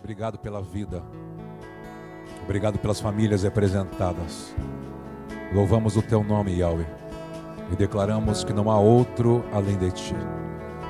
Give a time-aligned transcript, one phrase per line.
[0.00, 1.02] Obrigado pela vida.
[2.44, 4.54] Obrigado pelas famílias representadas.
[5.52, 6.86] Louvamos o teu nome, Yahweh,
[7.72, 10.14] e declaramos que não há outro além de ti.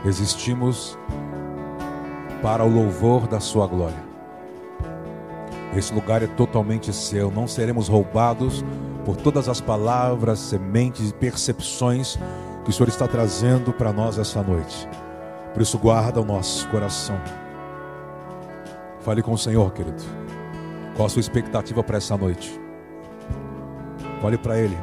[0.05, 0.99] Existimos
[2.43, 4.05] para o louvor da sua glória.
[5.75, 8.65] Esse lugar é totalmente seu, não seremos roubados
[9.05, 12.19] por todas as palavras, sementes e percepções
[12.65, 14.89] que o Senhor está trazendo para nós essa noite.
[15.53, 17.19] Por isso, guarda o nosso coração.
[19.07, 20.03] Fale com o Senhor, querido.
[20.97, 22.61] Qual a sua expectativa para essa noite?
[24.21, 24.77] Fale para Ele.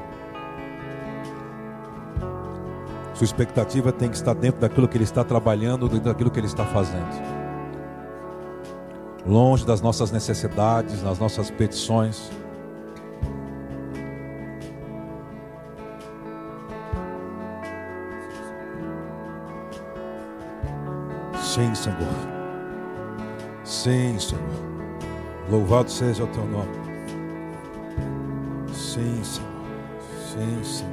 [3.15, 6.47] Sua expectativa tem que estar dentro daquilo que Ele está trabalhando, dentro daquilo que Ele
[6.47, 7.05] está fazendo.
[9.27, 12.31] Longe das nossas necessidades, das nossas petições.
[21.41, 22.32] Sim, Senhor.
[23.83, 24.41] Sim, Senhor.
[25.51, 26.71] Louvado seja o teu nome.
[28.73, 29.49] Sim, Senhor.
[30.25, 30.92] Sim, Senhor.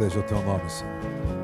[0.00, 1.39] Seja o teu nome, Senhor.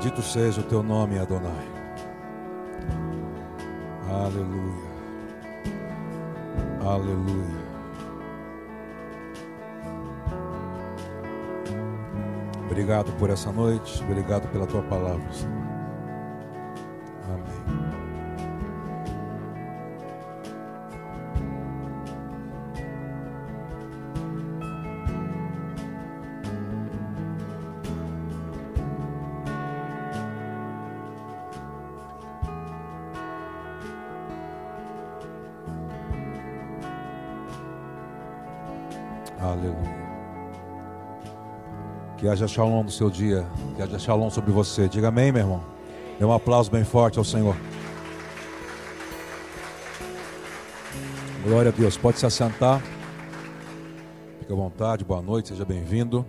[0.00, 1.68] Bendito seja o teu nome, Adonai.
[4.08, 4.90] Aleluia.
[6.82, 7.60] Aleluia.
[12.64, 15.52] Obrigado por essa noite, obrigado pela tua palavra, Senhor.
[17.26, 17.79] Amém.
[42.30, 43.44] Que haja shalom no seu dia.
[43.74, 44.88] Que haja shalom sobre você.
[44.88, 45.64] Diga amém, meu irmão.
[46.16, 47.56] Dê um aplauso bem forte ao Senhor.
[51.42, 51.96] Glória a Deus.
[51.96, 52.80] Pode se assentar.
[54.38, 55.04] Fique à vontade.
[55.04, 55.48] Boa noite.
[55.48, 56.24] Seja bem-vindo.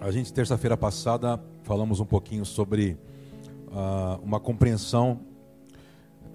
[0.00, 2.96] A gente, terça-feira passada, falamos um pouquinho sobre
[3.72, 5.18] ah, uma compreensão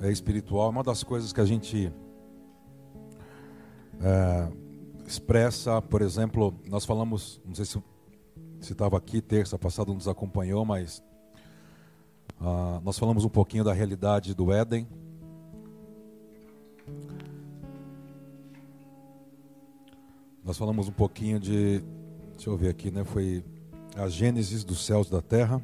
[0.02, 0.70] é, espiritual.
[0.70, 1.94] Uma das coisas que a gente
[4.02, 4.48] é,
[5.06, 7.82] expressa, por exemplo, nós falamos, não sei se
[8.62, 11.04] estava aqui terça passada, nos acompanhou, mas
[12.40, 14.88] ah, nós falamos um pouquinho da realidade do Éden.
[20.44, 21.84] Nós falamos um pouquinho de,
[22.36, 23.04] deixa eu ver aqui, né?
[23.04, 23.44] Foi
[23.96, 25.62] a Gênesis dos céus e da terra.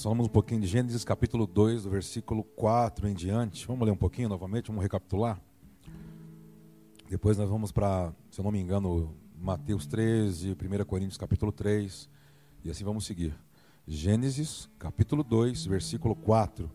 [0.00, 3.66] Nós falamos um pouquinho de Gênesis capítulo 2, do versículo 4 em diante.
[3.66, 5.38] Vamos ler um pouquinho novamente, vamos recapitular.
[7.06, 12.08] Depois nós vamos para, se eu não me engano, Mateus 13, 1 Coríntios capítulo 3,
[12.64, 13.38] e assim vamos seguir.
[13.86, 16.70] Gênesis capítulo 2, versículo 4.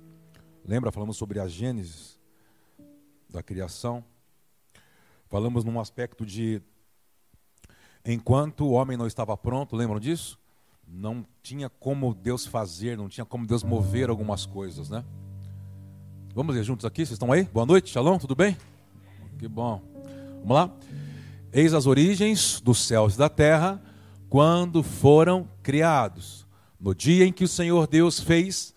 [0.63, 2.19] Lembra, falamos sobre a Gênesis
[3.27, 4.05] da criação.
[5.25, 6.61] Falamos num aspecto de
[8.05, 10.39] enquanto o homem não estava pronto, lembram disso?
[10.87, 15.03] Não tinha como Deus fazer, não tinha como Deus mover algumas coisas, né?
[16.33, 17.43] Vamos ler juntos aqui, vocês estão aí?
[17.45, 18.57] Boa noite, shalom, tudo bem?
[19.37, 19.81] Que bom.
[20.41, 20.71] Vamos lá?
[21.51, 23.81] Eis as origens dos céus e da terra,
[24.29, 26.45] quando foram criados,
[26.79, 28.75] no dia em que o Senhor Deus fez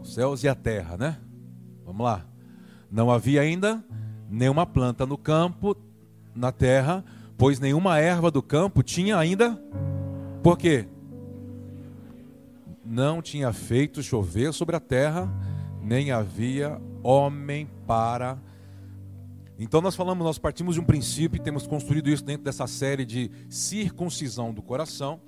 [0.00, 1.18] os céus e a terra, né?
[1.84, 2.24] Vamos lá.
[2.90, 3.84] Não havia ainda
[4.30, 5.76] nenhuma planta no campo,
[6.34, 7.04] na terra,
[7.36, 9.60] pois nenhuma erva do campo tinha ainda.
[10.46, 10.86] Por quê?
[12.84, 15.28] Não tinha feito chover sobre a terra,
[15.82, 18.38] nem havia homem para.
[19.58, 23.04] Então nós falamos, nós partimos de um princípio e temos construído isso dentro dessa série
[23.04, 25.20] de circuncisão do coração.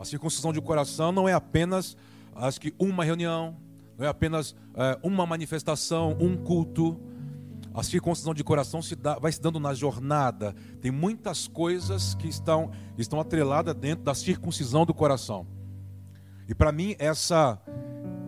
[0.00, 1.94] A circuncisão do coração não é apenas,
[2.34, 3.54] acho que uma reunião,
[3.98, 6.98] não é apenas é, uma manifestação, um culto.
[7.78, 10.52] A circuncisão de coração se dá, vai se dando na jornada.
[10.80, 15.46] Tem muitas coisas que estão, estão atreladas dentro da circuncisão do coração.
[16.48, 17.56] E para mim, essa.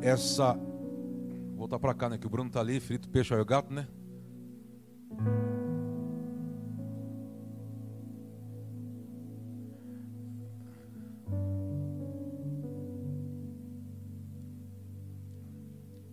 [0.00, 2.17] essa Vou voltar para cá, né?
[2.17, 3.88] Que o Bruno está ali, frito peixe ao gato, né?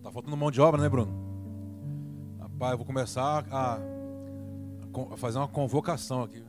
[0.02, 1.27] Tá faltando mão de obra, né, Bruno?
[2.58, 3.78] Rapaz, eu vou começar a,
[5.12, 6.44] a fazer uma convocação aqui.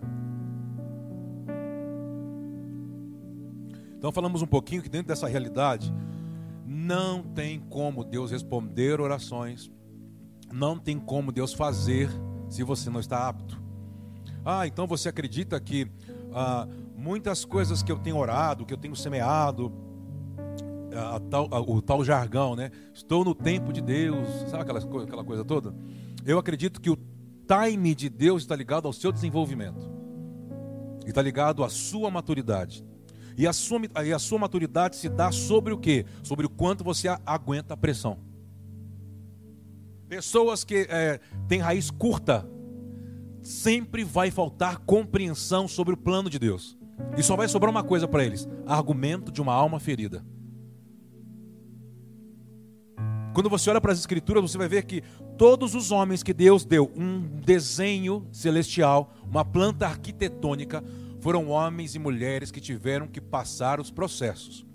[3.95, 5.93] Então falamos um pouquinho que dentro dessa realidade
[6.65, 9.69] não tem como Deus responder orações,
[10.51, 12.09] não tem como Deus fazer
[12.49, 13.61] se você não está apto.
[14.43, 15.91] Ah, então você acredita que
[16.33, 16.67] ah,
[16.97, 19.71] muitas coisas que eu tenho orado, que eu tenho semeado,
[20.95, 22.71] a, tal, a, o tal jargão, né?
[22.93, 25.73] Estou no tempo de Deus, sabe aquela, aquela coisa toda?
[26.25, 26.97] Eu acredito que o
[27.47, 29.89] time de Deus está ligado ao seu desenvolvimento,
[31.05, 32.85] está ligado à sua maturidade.
[33.37, 36.05] E a sua, e a sua maturidade se dá sobre o que?
[36.21, 38.19] Sobre o quanto você aguenta a pressão.
[40.09, 42.45] Pessoas que é, têm raiz curta,
[43.41, 46.77] sempre vai faltar compreensão sobre o plano de Deus.
[47.17, 50.25] E só vai sobrar uma coisa para eles: argumento de uma alma ferida.
[53.33, 55.03] Quando você olha para as Escrituras, você vai ver que
[55.37, 60.83] todos os homens que Deus deu um desenho celestial, uma planta arquitetônica,
[61.21, 64.65] foram homens e mulheres que tiveram que passar os processos.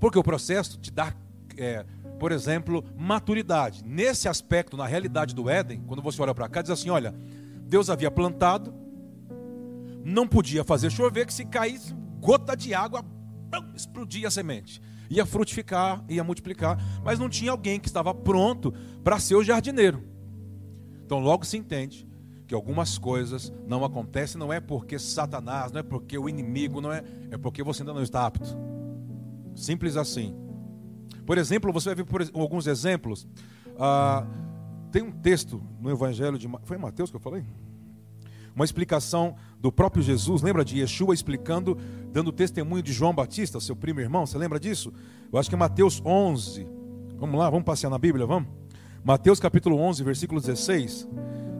[0.00, 1.12] Porque o processo te dá,
[1.58, 1.84] é,
[2.18, 3.84] por exemplo, maturidade.
[3.84, 7.14] Nesse aspecto, na realidade do Éden, quando você olha para cá, diz assim: olha,
[7.66, 8.72] Deus havia plantado,
[10.04, 13.04] não podia fazer chover, que se caísse gota de água,
[13.74, 14.80] explodia a semente
[15.10, 18.72] ia frutificar, ia multiplicar, mas não tinha alguém que estava pronto
[19.02, 20.02] para ser o jardineiro.
[21.04, 22.06] Então logo se entende
[22.46, 26.92] que algumas coisas não acontecem não é porque Satanás, não é porque o inimigo, não
[26.92, 28.56] é, é porque você ainda não está apto.
[29.54, 30.34] Simples assim.
[31.24, 33.26] Por exemplo, você vai ver por alguns exemplos.
[33.78, 34.26] Ah,
[34.92, 37.44] tem um texto no Evangelho de foi Mateus que eu falei?
[38.56, 41.76] Uma explicação do próprio Jesus, lembra de Yeshua explicando,
[42.10, 44.90] dando testemunho de João Batista, seu primo irmão, você lembra disso?
[45.30, 46.66] Eu acho que é Mateus 11.
[47.18, 48.48] Vamos lá, vamos passear na Bíblia, vamos?
[49.04, 51.06] Mateus capítulo 11, versículo 16.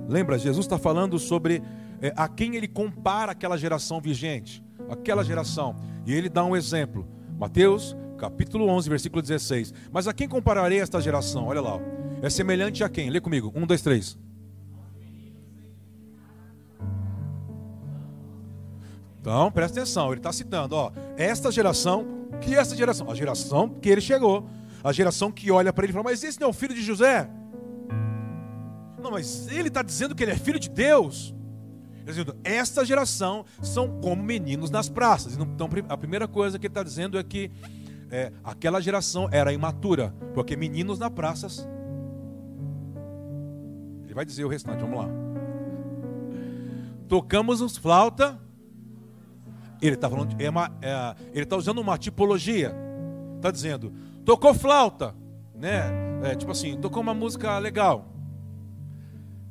[0.08, 1.62] Lembra, Jesus está falando sobre
[2.00, 5.76] é, a quem ele compara aquela geração vigente, aquela geração,
[6.06, 7.06] e ele dá um exemplo.
[7.38, 9.74] Mateus capítulo 11, versículo 16.
[9.92, 11.48] Mas a quem compararei esta geração?
[11.48, 11.78] Olha lá,
[12.22, 13.10] é semelhante a quem?
[13.10, 14.16] Lê comigo, um, dois, três.
[19.26, 23.10] Então, presta atenção, ele está citando, ó, esta geração, que é essa geração?
[23.10, 24.48] A geração que ele chegou,
[24.84, 26.80] a geração que olha para ele e fala, mas esse não é o filho de
[26.80, 27.28] José?
[29.02, 31.34] Não, mas ele está dizendo que ele é filho de Deus.
[32.04, 35.36] Dizendo, esta geração são como meninos nas praças.
[35.36, 37.50] Então, a primeira coisa que ele está dizendo é que
[38.12, 41.68] é, aquela geração era imatura, porque meninos nas praças.
[44.04, 45.08] Ele vai dizer o restante, vamos lá.
[47.08, 48.45] Tocamos os flauta
[49.80, 52.74] ele está falando, é uma, é, ele está usando uma tipologia.
[53.36, 53.92] Está dizendo,
[54.24, 55.14] tocou flauta,
[55.54, 55.84] né?
[56.22, 58.06] É, tipo assim, tocou uma música legal.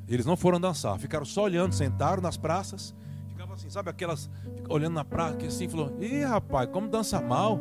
[0.07, 2.93] Eles não foram dançar, ficaram só olhando, sentaram nas praças,
[3.29, 4.29] ficavam assim, sabe aquelas,
[4.69, 7.59] olhando na praça, que assim, falou, ih rapaz, como dança mal.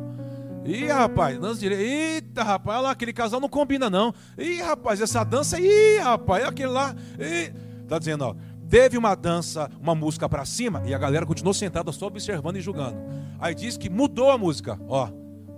[0.64, 1.82] Ih, rapaz, dança direito.
[1.82, 4.14] Eita, rapaz, olha lá, aquele casal não combina, não.
[4.38, 6.94] Ih, rapaz, essa dança, ih, rapaz, aquele lá.
[7.18, 7.52] Ih.
[7.86, 8.34] Tá dizendo, ó,
[8.68, 12.60] Teve uma dança, uma música para cima e a galera continuou sentada só observando e
[12.60, 12.96] julgando.
[13.38, 14.78] Aí diz que mudou a música.
[14.88, 15.08] Ó,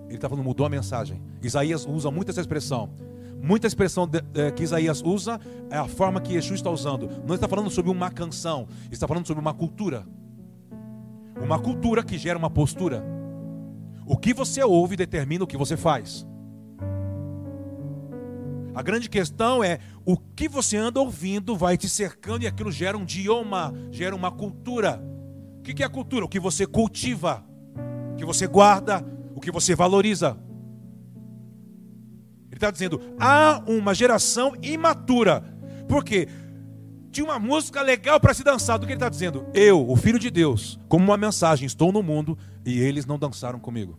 [0.07, 1.23] ele está falando mudou a mensagem.
[1.43, 2.91] Isaías usa muito essa expressão.
[3.41, 7.09] Muita expressão de, de, que Isaías usa é a forma que Yeshua está usando.
[7.27, 10.07] Não está falando sobre uma canção, está falando sobre uma cultura.
[11.41, 13.05] Uma cultura que gera uma postura.
[14.07, 16.27] O que você ouve determina o que você faz.
[18.76, 22.95] A grande questão é o que você anda ouvindo vai te cercando e aquilo gera
[22.95, 25.02] um idioma, gera uma cultura.
[25.59, 26.26] O que é cultura?
[26.26, 27.42] O que você cultiva,
[28.12, 29.02] o que você guarda,
[29.35, 30.38] o que você valoriza.
[32.49, 35.40] Ele está dizendo: há uma geração imatura.
[35.88, 36.28] Por quê?
[37.11, 38.78] tinha uma música legal para se dançar.
[38.78, 39.47] Do que ele está dizendo?
[39.54, 43.59] Eu, o Filho de Deus, como uma mensagem, estou no mundo e eles não dançaram
[43.59, 43.99] comigo.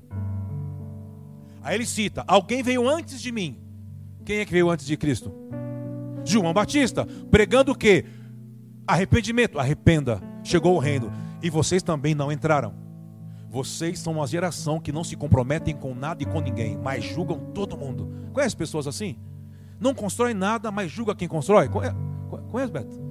[1.63, 3.66] Aí ele cita: Alguém veio antes de mim.
[4.27, 5.31] Quem é que veio antes de Cristo?
[6.25, 8.03] João Batista, pregando o quê?
[8.85, 11.09] Arrependimento, arrependa, chegou o reino.
[11.41, 12.73] E vocês também não entraram.
[13.49, 17.39] Vocês são uma geração que não se comprometem com nada e com ninguém, mas julgam
[17.53, 18.11] todo mundo.
[18.33, 19.17] Conhece pessoas assim?
[19.79, 21.69] Não constrói nada, mas julga quem constrói.
[21.69, 23.01] Conhece, Beto?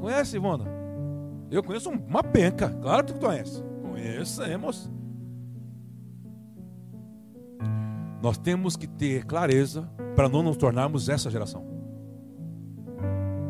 [0.00, 0.64] Conhece, Ivona?
[1.52, 2.68] Eu conheço uma penca.
[2.68, 3.62] Claro que tu conhece.
[3.80, 4.90] Conhecemos.
[8.22, 11.66] Nós temos que ter clareza para não nos tornarmos essa geração.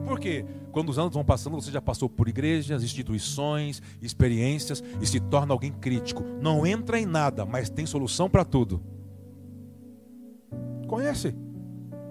[0.07, 0.47] Por quê?
[0.73, 5.52] Quando os anos vão passando, você já passou por igrejas, instituições, experiências e se torna
[5.52, 6.25] alguém crítico.
[6.41, 8.83] Não entra em nada, mas tem solução para tudo.
[10.88, 11.35] Conhece?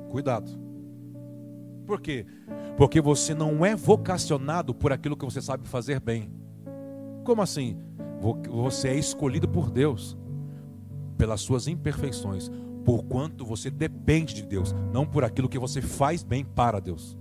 [0.10, 0.52] Cuidado.
[1.88, 2.28] Por quê?
[2.78, 6.32] Porque você não é vocacionado por aquilo que você sabe fazer bem.
[7.24, 7.76] Como assim?
[8.50, 10.16] Você é escolhido por Deus
[11.22, 12.50] pelas suas imperfeições,
[12.84, 17.16] por quanto você depende de Deus, não por aquilo que você faz bem para Deus.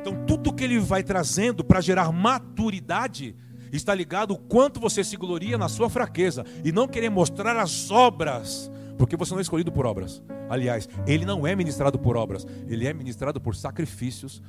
[0.00, 3.34] Então, tudo que ele vai trazendo para gerar maturidade
[3.72, 7.90] está ligado o quanto você se gloria na sua fraqueza e não querer mostrar as
[7.90, 10.22] obras, porque você não é escolhido por obras.
[10.48, 14.40] Aliás, ele não é ministrado por obras, ele é ministrado por sacrifícios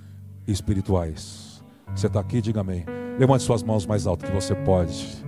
[0.45, 1.63] espirituais.
[1.95, 2.85] Você está aqui, diga amém.
[3.17, 5.25] Levante suas mãos mais alto que você pode.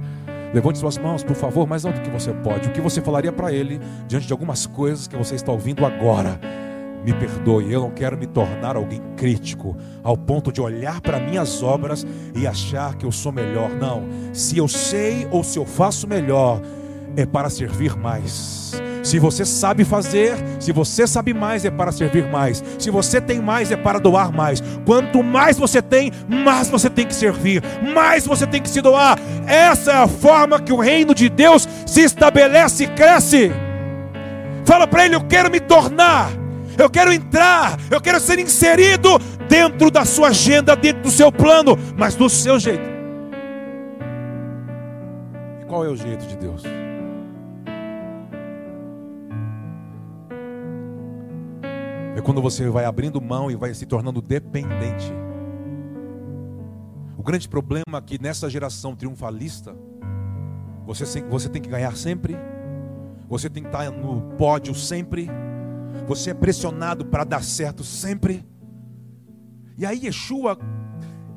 [0.53, 2.69] Levante suas mãos, por favor, mais alto que você pode.
[2.69, 6.39] O que você falaria para ele diante de algumas coisas que você está ouvindo agora?
[7.03, 11.63] me perdoe, eu não quero me tornar alguém crítico, ao ponto de olhar para minhas
[11.63, 13.69] obras e achar que eu sou melhor.
[13.71, 14.03] Não,
[14.33, 16.61] se eu sei ou se eu faço melhor,
[17.15, 18.81] é para servir mais.
[19.03, 22.63] Se você sabe fazer, se você sabe mais, é para servir mais.
[22.77, 24.61] Se você tem mais, é para doar mais.
[24.85, 27.63] Quanto mais você tem, mais você tem que servir,
[27.93, 29.17] mais você tem que se doar.
[29.47, 33.51] Essa é a forma que o reino de Deus se estabelece e cresce.
[34.65, 36.29] Fala para ele: Eu quero me tornar
[36.79, 41.77] eu quero entrar, eu quero ser inserido dentro da sua agenda, dentro do seu plano,
[41.97, 42.89] mas do seu jeito.
[45.61, 46.63] E qual é o jeito de Deus?
[52.19, 55.09] É quando você vai abrindo mão e vai se tornando dependente.
[57.17, 59.73] O grande problema é que nessa geração triunfalista,
[60.85, 62.35] você, você tem que ganhar sempre,
[63.29, 65.29] você tem que estar no pódio sempre,
[66.09, 68.45] você é pressionado para dar certo sempre.
[69.77, 70.59] E aí Yeshua,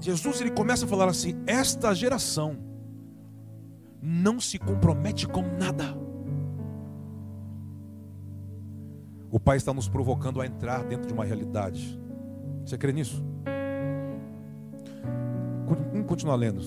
[0.01, 2.59] Jesus ele começa a falar assim: esta geração
[4.03, 6.02] não se compromete com nada.
[9.33, 11.99] O Pai está nos provocando a entrar dentro de uma realidade.
[12.67, 13.25] Você crê nisso?
[15.67, 16.61] Vamos continuar lendo.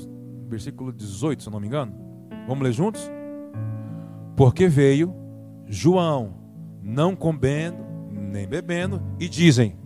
[0.47, 1.93] Versículo 18, se eu não me engano.
[2.47, 3.07] Vamos ler juntos?
[4.35, 5.13] Porque veio
[5.67, 6.33] João,
[6.81, 9.77] não comendo, nem bebendo, e dizem: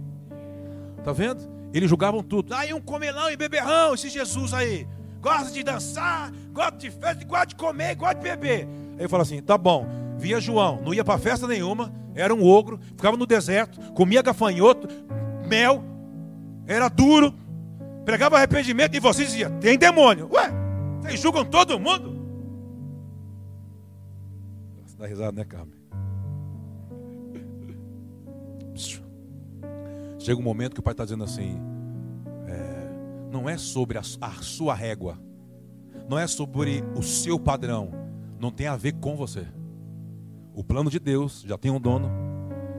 [1.03, 1.41] Tá vendo?
[1.73, 2.53] Eles julgavam tudo.
[2.53, 4.87] Aí um comelão e beberrão, esse Jesus aí.
[5.21, 8.69] Gosta de dançar, gosta de festa, gosta de comer, gosta de beber.
[8.97, 9.85] Aí eu falo assim: tá bom.
[10.17, 14.87] Via João, não ia para festa nenhuma, era um ogro, ficava no deserto, comia gafanhoto,
[15.47, 15.83] mel,
[16.67, 17.33] era duro,
[18.03, 20.29] pregava arrependimento e vocês diziam: tem demônio.
[20.31, 20.51] Ué,
[21.01, 22.19] vocês julgam todo mundo?
[24.85, 25.79] Você dá risada, né, Carmen?
[30.19, 31.57] Chega um momento que o pai está dizendo assim:
[32.47, 32.89] é,
[33.31, 35.17] não é sobre a, a sua régua,
[36.09, 37.91] não é sobre o seu padrão,
[38.39, 39.47] não tem a ver com você.
[40.53, 42.09] O plano de Deus já tem um dono,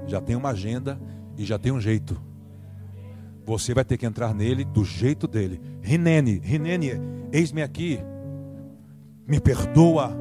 [0.07, 1.01] já tem uma agenda
[1.37, 2.21] e já tem um jeito.
[3.47, 5.61] Você vai ter que entrar nele do jeito dele.
[5.81, 6.93] Rinene, Rinene,
[7.33, 7.99] eis-me aqui.
[9.27, 10.17] Me perdoa.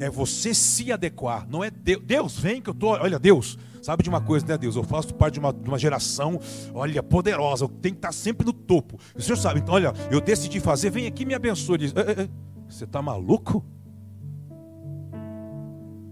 [0.00, 1.46] É você se adequar.
[1.48, 2.02] Não é Deus.
[2.04, 2.90] Deus, vem que eu tô.
[2.90, 4.76] Olha, Deus, Sabe de uma coisa, né, Deus?
[4.76, 6.40] Eu faço parte de uma, de uma geração,
[6.74, 7.64] olha, poderosa.
[7.64, 8.98] Eu tenho que estar sempre no topo.
[9.16, 11.78] O Senhor sabe, então, olha, eu decidi fazer, vem aqui e me abençoe.
[11.78, 11.94] Diz,
[12.68, 13.64] você está maluco?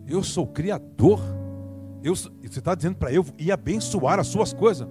[0.09, 1.21] Eu sou Criador.
[2.03, 4.87] Eu, você está dizendo para eu ir abençoar as suas coisas?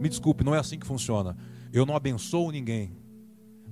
[0.00, 1.36] Me desculpe, não é assim que funciona.
[1.72, 2.96] Eu não abençoo ninguém.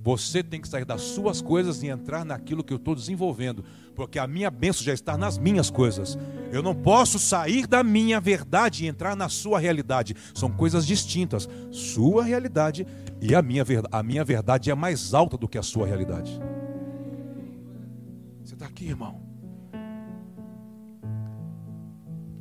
[0.05, 3.65] Você tem que sair das suas coisas e entrar naquilo que eu estou desenvolvendo,
[3.95, 6.15] porque a minha bênção já está nas minhas coisas.
[6.51, 10.15] Eu não posso sair da minha verdade e entrar na sua realidade.
[10.35, 11.49] São coisas distintas.
[11.71, 12.85] Sua realidade
[13.19, 13.95] e a minha verdade.
[13.97, 16.39] A minha verdade é mais alta do que a sua realidade.
[18.43, 19.24] Você está aqui, irmão?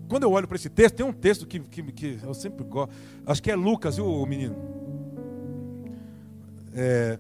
[0.09, 2.93] Quando eu olho para esse texto, tem um texto que, que, que, eu sempre gosto.
[3.27, 4.55] Acho que é Lucas, viu, menino?
[6.75, 7.19] É,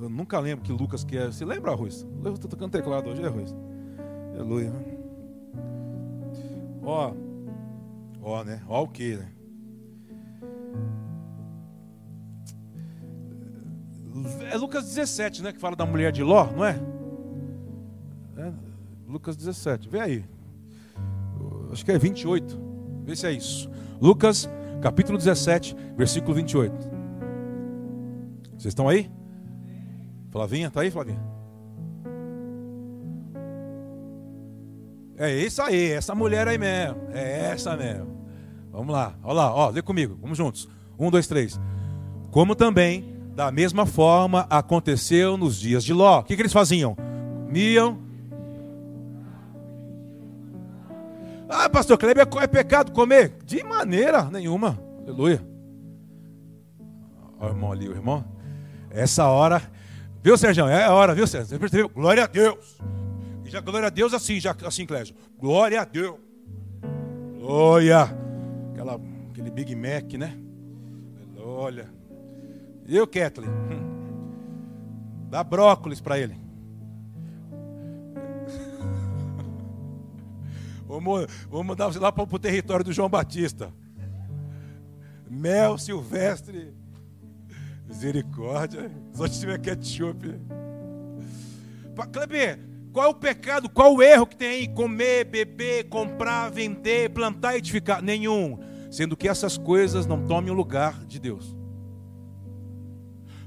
[0.00, 1.26] eu nunca lembro que Lucas que é.
[1.26, 2.06] Você lembra, Ruiz?
[2.24, 3.54] Eu estou tocando teclado hoje, é, Ruiz?
[4.34, 4.72] Aleluia.
[6.82, 7.12] Ó,
[8.22, 8.62] ó, né?
[8.68, 9.32] Ó o que, né?
[14.50, 15.52] É Lucas 17, né?
[15.52, 16.80] Que fala da mulher de Ló, não é?
[18.36, 18.52] é
[19.06, 20.24] Lucas 17, vê aí.
[21.72, 22.60] Acho que é 28.
[23.04, 23.70] Vê se é isso.
[24.00, 24.48] Lucas,
[24.80, 26.74] capítulo 17, versículo 28.
[28.50, 29.10] Vocês estão aí?
[30.30, 31.22] Flavinha, tá aí, Flavinha?
[35.16, 36.96] É isso aí, essa mulher aí mesmo.
[37.12, 38.18] É essa mesmo.
[38.70, 40.68] Vamos lá, olha lá, ó, lê comigo, vamos juntos.
[40.98, 41.58] Um, dois, três.
[42.30, 46.20] Como também, da mesma forma, aconteceu nos dias de Ló.
[46.20, 46.96] O que, que eles faziam?
[47.46, 48.07] Comiam.
[51.48, 53.38] Ah, pastor Kleber, é pecado comer?
[53.44, 54.78] De maneira nenhuma.
[55.02, 55.42] Aleluia.
[57.40, 58.24] Olha o irmão ali, o irmão.
[58.90, 59.62] Essa hora,
[60.22, 60.66] viu, Sérgio?
[60.66, 61.48] É a hora, viu, Sérgio?
[61.48, 61.88] Você percebeu?
[61.88, 62.78] Glória a Deus.
[63.44, 65.14] E já glória a Deus assim, já assim, Clésio.
[65.38, 66.16] Glória a Deus.
[67.38, 68.02] Glória.
[68.72, 69.00] Aquela,
[69.30, 70.36] aquele Big Mac, né?
[71.38, 71.88] Olha.
[72.86, 73.50] Eu, Kathleen?
[73.50, 75.28] Hum.
[75.30, 76.47] Dá brócolis para ele.
[80.88, 83.70] Vamos, vamos mandar você lá para o território do João Batista.
[85.28, 86.72] Mel silvestre.
[87.86, 88.90] Misericórdia.
[89.12, 90.34] Só se tiver ketchup.
[92.10, 92.58] Kleber,
[92.92, 94.68] qual é o pecado, qual o erro que tem aí?
[94.68, 98.00] Comer, beber, comprar, vender, plantar, edificar?
[98.00, 98.58] Nenhum.
[98.90, 101.54] Sendo que essas coisas não tomem o lugar de Deus.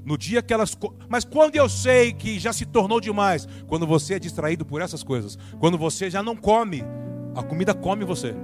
[0.04, 0.76] No dia que elas.
[1.08, 3.48] Mas quando eu sei que já se tornou demais?
[3.66, 5.36] Quando você é distraído por essas coisas.
[5.58, 6.84] Quando você já não come.
[7.34, 8.34] A comida come você.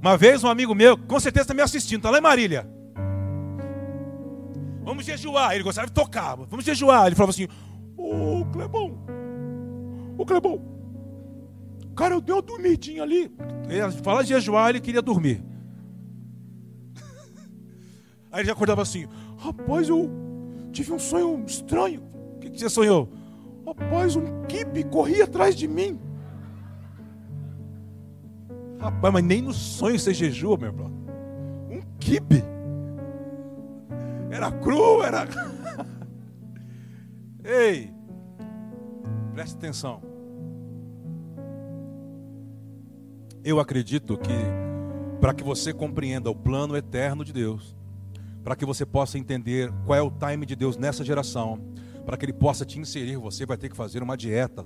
[0.00, 2.70] Uma vez um amigo meu, com certeza está me assistindo, está lá em Marília.
[4.84, 5.52] Vamos jejuar.
[5.52, 6.36] Ele gostava de tocar.
[6.36, 7.06] Vamos jejuar.
[7.06, 7.48] Ele falava assim:
[7.96, 8.96] Ô Clebão,
[10.16, 10.62] ô Clebão,
[11.96, 13.34] cara, eu dei uma dormidinha ali.
[13.68, 15.42] Ele fala de jejuar, ele queria dormir.
[18.30, 20.08] Aí ele já acordava assim: Rapaz, eu
[20.70, 22.00] tive um sonho estranho.
[22.56, 23.08] Você sonhou?
[23.66, 26.00] Rapaz, um kibe corria atrás de mim.
[28.78, 30.90] Rapaz, mas nem no sonho você jejua, meu irmão.
[31.70, 32.42] Um kibe.
[34.30, 35.26] Era cru, era.
[37.44, 37.92] Ei,
[39.34, 40.02] preste atenção.
[43.44, 44.32] Eu acredito que,
[45.20, 47.76] para que você compreenda o plano eterno de Deus,
[48.42, 51.60] para que você possa entender qual é o time de Deus nessa geração,
[52.06, 54.64] para que Ele possa te inserir, você vai ter que fazer uma dieta.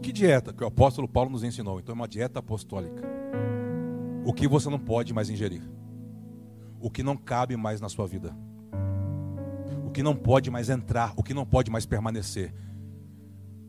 [0.00, 1.80] Que dieta que o apóstolo Paulo nos ensinou?
[1.80, 3.02] Então, é uma dieta apostólica.
[4.24, 5.62] O que você não pode mais ingerir
[6.80, 8.36] o que não cabe mais na sua vida,
[9.84, 12.54] o que não pode mais entrar, o que não pode mais permanecer.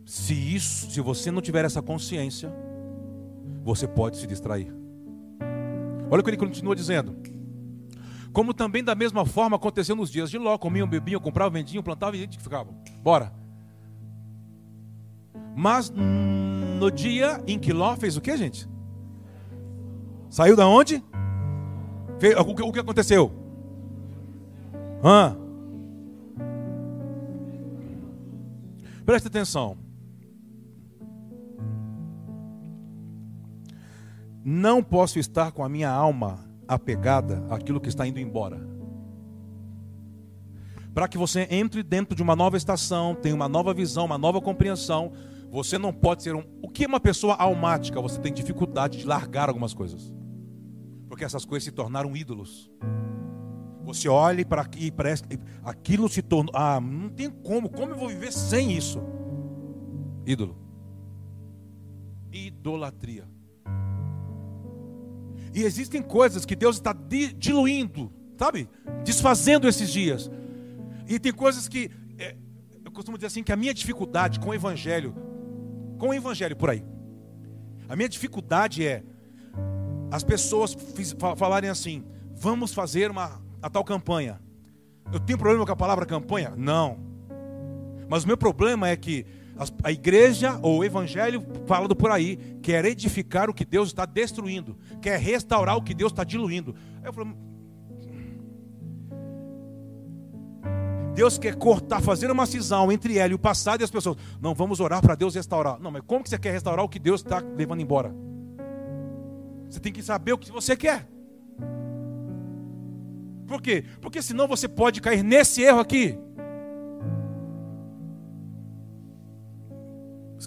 [0.05, 2.53] Se isso, se você não tiver essa consciência,
[3.63, 4.73] você pode se distrair.
[6.09, 7.15] Olha o que ele continua dizendo.
[8.37, 12.19] Como também da mesma forma aconteceu nos dias de Ló, comiam, bebiam, compravam, vendiam, plantavam
[12.19, 12.71] e ficavam.
[13.01, 13.33] Bora.
[15.55, 18.69] Mas no dia em que Ló fez o que, gente?
[20.29, 21.03] Saiu da onde?
[22.37, 23.31] O que aconteceu?
[25.03, 25.35] Hã?
[29.03, 29.75] Preste atenção.
[34.45, 38.59] Não posso estar com a minha alma apegada àquilo que está indo embora.
[40.93, 44.41] Para que você entre dentro de uma nova estação, tenha uma nova visão, uma nova
[44.41, 45.11] compreensão,
[45.49, 46.43] você não pode ser um.
[46.61, 48.01] O que é uma pessoa almática?
[48.01, 50.11] Você tem dificuldade de largar algumas coisas
[51.17, 52.69] porque essas coisas se tornaram ídolos.
[53.83, 55.23] Você olha para aqui e parece
[55.63, 56.53] aquilo se tornou.
[56.55, 59.01] Ah, não tem como, como eu vou viver sem isso?
[60.25, 60.57] Ídolo.
[62.31, 63.27] Idolatria.
[65.57, 66.95] E existem coisas que Deus está
[67.35, 68.69] diluindo, sabe?
[69.03, 70.29] Desfazendo esses dias.
[71.07, 71.89] E tem coisas que.
[72.19, 72.35] É,
[72.85, 75.15] eu costumo dizer assim: que a minha dificuldade com o Evangelho,
[75.97, 76.85] com o Evangelho por aí,
[77.89, 79.01] a minha dificuldade é
[80.11, 80.77] as pessoas
[81.35, 84.39] falarem assim: vamos fazer uma a tal campanha.
[85.11, 86.53] Eu tenho problema com a palavra campanha?
[86.55, 86.99] Não.
[88.07, 89.25] Mas o meu problema é que
[89.83, 94.77] a igreja ou o evangelho falado por aí quer edificar o que Deus está destruindo,
[95.01, 96.75] quer restaurar o que Deus está diluindo.
[97.03, 97.35] Eu falo,
[101.17, 104.17] Deus quer cortar, fazer uma cisão entre ela e o passado e as pessoas.
[104.39, 105.79] Não, vamos orar para Deus restaurar.
[105.79, 108.13] Não, mas como que você quer restaurar o que Deus está levando embora?
[109.67, 111.07] Você tem que saber o que você quer.
[113.47, 113.83] Por quê?
[113.99, 116.19] Porque senão você pode cair nesse erro aqui.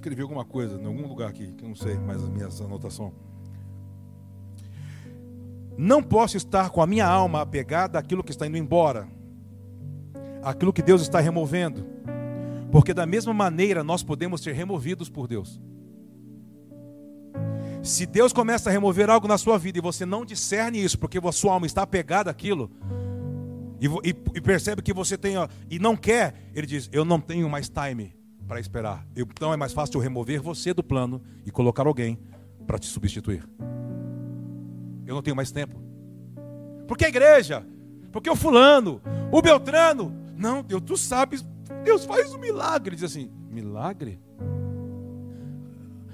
[0.00, 3.12] Escrevi alguma coisa em algum lugar aqui, que eu não sei, mas a minha anotação.
[5.76, 9.06] Não posso estar com a minha alma apegada àquilo que está indo embora,
[10.42, 11.84] àquilo que Deus está removendo,
[12.72, 15.60] porque da mesma maneira nós podemos ser removidos por Deus.
[17.82, 21.18] Se Deus começa a remover algo na sua vida e você não discerne isso, porque
[21.18, 22.70] a sua alma está apegada àquilo,
[23.78, 27.20] e, e, e percebe que você tem, ó, e não quer, ele diz: Eu não
[27.20, 28.18] tenho mais time
[28.50, 29.06] para esperar.
[29.14, 32.18] Então é mais fácil eu remover você do plano e colocar alguém
[32.66, 33.48] para te substituir.
[35.06, 35.80] Eu não tenho mais tempo.
[36.88, 37.64] Porque a igreja,
[38.10, 41.46] porque o fulano, o Beltrano, não, Deus, tu sabes,
[41.84, 42.96] Deus faz um milagre.
[42.96, 44.20] Diz assim: milagre?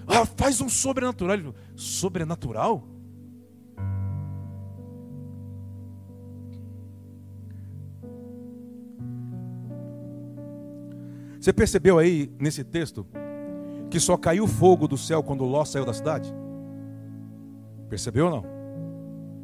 [0.06, 1.54] Ah, faz um sobrenatural.
[1.74, 2.86] Sobrenatural?
[11.46, 13.06] Você percebeu aí nesse texto
[13.88, 16.34] que só caiu fogo do céu quando Ló saiu da cidade?
[17.88, 18.44] Percebeu ou não?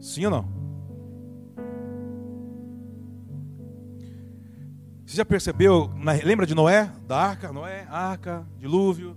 [0.00, 0.48] Sim ou não?
[5.06, 5.92] Você já percebeu?
[6.24, 6.90] Lembra de Noé?
[7.06, 7.52] Da arca?
[7.52, 9.16] Noé, arca, dilúvio.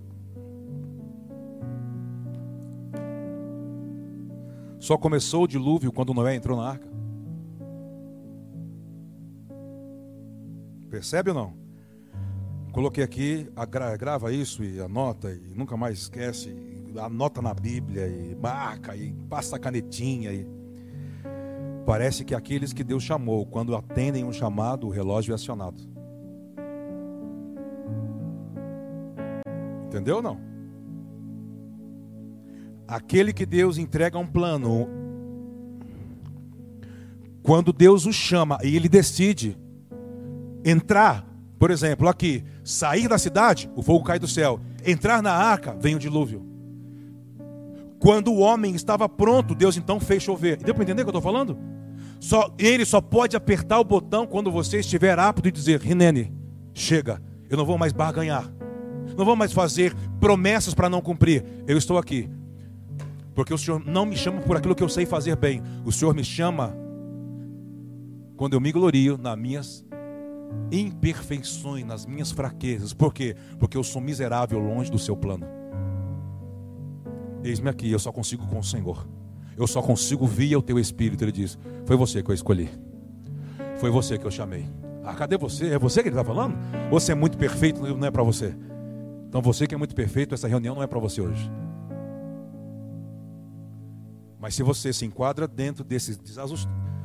[4.78, 6.88] Só começou o dilúvio quando Noé entrou na arca.
[10.88, 11.65] Percebe ou não?
[12.76, 13.48] Coloquei aqui,
[13.98, 16.54] grava isso e anota e nunca mais esquece.
[16.98, 20.30] Anota na Bíblia e marca e passa a canetinha.
[20.30, 20.46] E...
[21.86, 25.82] Parece que aqueles que Deus chamou, quando atendem um chamado, o relógio é acionado.
[29.86, 30.38] Entendeu ou não?
[32.86, 34.86] Aquele que Deus entrega um plano,
[37.42, 39.56] quando Deus o chama e ele decide
[40.62, 41.25] entrar,
[41.58, 45.94] por exemplo, aqui, sair da cidade, o fogo cai do céu, entrar na arca, vem
[45.94, 46.44] o dilúvio.
[47.98, 50.58] Quando o homem estava pronto, Deus então fez chover.
[50.58, 51.58] Deu para entender o que eu estou falando?
[52.20, 56.32] Só, ele só pode apertar o botão quando você estiver apto e dizer: Rinene,
[56.74, 58.50] chega, eu não vou mais barganhar,
[59.16, 61.44] não vou mais fazer promessas para não cumprir.
[61.66, 62.28] Eu estou aqui,
[63.34, 65.62] porque o Senhor não me chama por aquilo que eu sei fazer bem.
[65.84, 66.76] O Senhor me chama
[68.36, 69.85] quando eu me glorio nas minhas
[70.70, 72.92] imperfeições, nas minhas fraquezas.
[72.92, 73.36] Por quê?
[73.58, 75.46] Porque eu sou miserável longe do seu plano.
[77.42, 79.06] Eis-me aqui, eu só consigo com o Senhor.
[79.56, 81.22] Eu só consigo via o teu espírito.
[81.24, 82.68] Ele diz: Foi você que eu escolhi.
[83.78, 84.66] Foi você que eu chamei.
[85.04, 85.68] Ah, cadê você?
[85.68, 86.56] É você que ele está falando?
[86.90, 88.54] Você é muito perfeito, não é para você.
[89.28, 91.50] Então você que é muito perfeito, essa reunião não é para você hoje.
[94.40, 96.18] Mas se você se enquadra dentro desses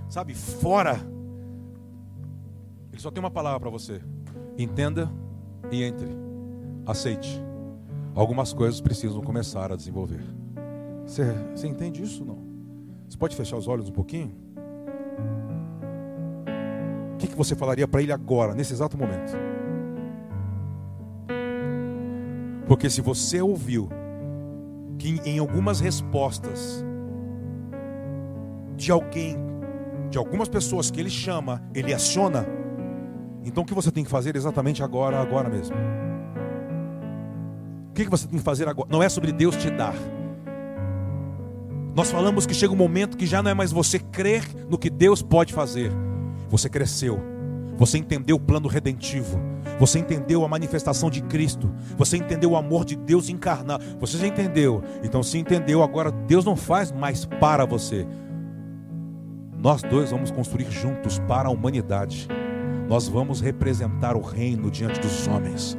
[0.10, 1.00] sabe, fora,
[2.92, 4.02] ele só tem uma palavra para você:
[4.58, 5.12] entenda
[5.72, 6.10] e entre,
[6.86, 7.42] aceite.
[8.14, 10.22] Algumas coisas precisam começar a desenvolver.
[11.06, 11.24] Você,
[11.56, 12.40] você entende isso não?
[13.08, 14.36] Você pode fechar os olhos um pouquinho?
[17.14, 19.34] O que, que você falaria para ele agora, nesse exato momento?
[22.68, 23.90] Porque se você ouviu
[24.98, 26.86] que em algumas respostas
[28.78, 29.36] de alguém,
[30.10, 32.46] de algumas pessoas que ele chama, ele aciona.
[33.44, 35.76] Então o que você tem que fazer exatamente agora, agora mesmo?
[37.90, 38.88] O que você tem que fazer agora?
[38.92, 39.96] Não é sobre Deus te dar.
[41.94, 44.90] Nós falamos que chega um momento que já não é mais você crer no que
[44.90, 45.92] Deus pode fazer.
[46.50, 47.20] Você cresceu.
[47.78, 49.40] Você entendeu o plano redentivo.
[49.80, 51.70] Você entendeu a manifestação de Cristo.
[51.98, 53.84] Você entendeu o amor de Deus encarnado.
[54.00, 54.84] Você já entendeu.
[55.04, 58.08] Então, se entendeu, agora Deus não faz mais para você.
[59.58, 62.28] Nós dois vamos construir juntos para a humanidade.
[62.92, 65.78] Nós vamos representar o reino diante dos homens.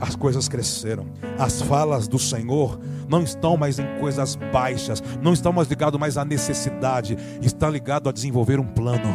[0.00, 1.06] As coisas cresceram.
[1.36, 6.16] As falas do Senhor não estão mais em coisas baixas, não estão mais ligados mais
[6.16, 9.12] à necessidade, está ligado a desenvolver um plano.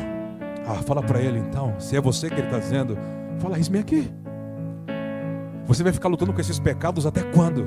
[0.67, 2.97] Ah, fala para ele então, se é você que ele está dizendo,
[3.39, 4.11] fala, isso me aqui.
[5.67, 7.65] Você vai ficar lutando com esses pecados até quando?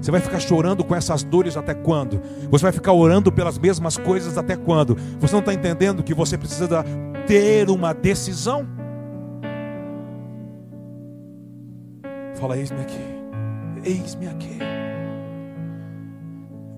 [0.00, 2.22] Você vai ficar chorando com essas dores até quando?
[2.52, 4.96] Você vai ficar orando pelas mesmas coisas até quando?
[5.18, 6.84] Você não está entendendo que você precisa
[7.26, 8.77] ter uma decisão?
[12.38, 13.00] Fala, eis-me aqui.
[13.84, 14.58] Eis-me aqui.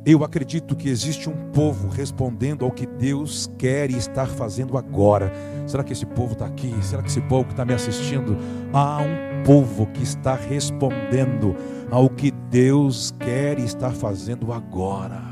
[0.07, 5.31] Eu acredito que existe um povo respondendo ao que Deus quer e está fazendo agora.
[5.67, 6.75] Será que esse povo está aqui?
[6.83, 8.39] Será que esse povo que está me assistindo?
[8.73, 11.55] Há um povo que está respondendo
[11.91, 15.23] ao que Deus quer e está fazendo agora.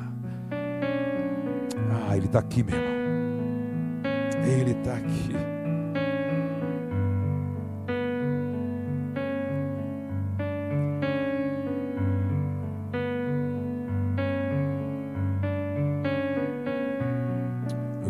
[1.90, 2.98] Ah, Ele está aqui, meu irmão.
[4.46, 5.47] Ele está aqui.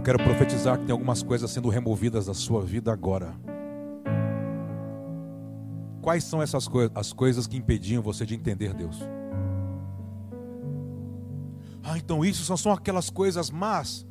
[0.09, 3.35] Quero profetizar que tem algumas coisas sendo removidas da sua vida agora.
[6.01, 8.99] Quais são essas coisas, as coisas que impediam você de entender Deus?
[11.83, 14.07] Ah, então isso só são aquelas coisas más.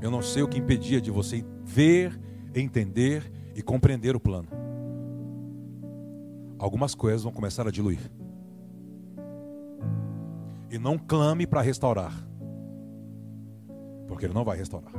[0.00, 2.18] Eu não sei o que impedia de você ver,
[2.54, 4.48] entender e compreender o plano.
[6.58, 8.10] Algumas coisas vão começar a diluir.
[10.70, 12.31] E não clame para restaurar.
[14.12, 14.92] Porque Ele não vai restaurar.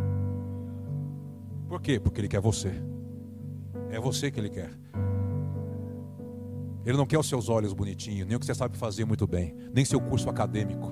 [1.68, 2.00] Por quê?
[2.00, 2.74] Porque Ele quer você.
[3.92, 4.72] É você que Ele quer.
[6.84, 9.56] Ele não quer os seus olhos bonitinhos, nem o que você sabe fazer muito bem,
[9.72, 10.92] nem seu curso acadêmico.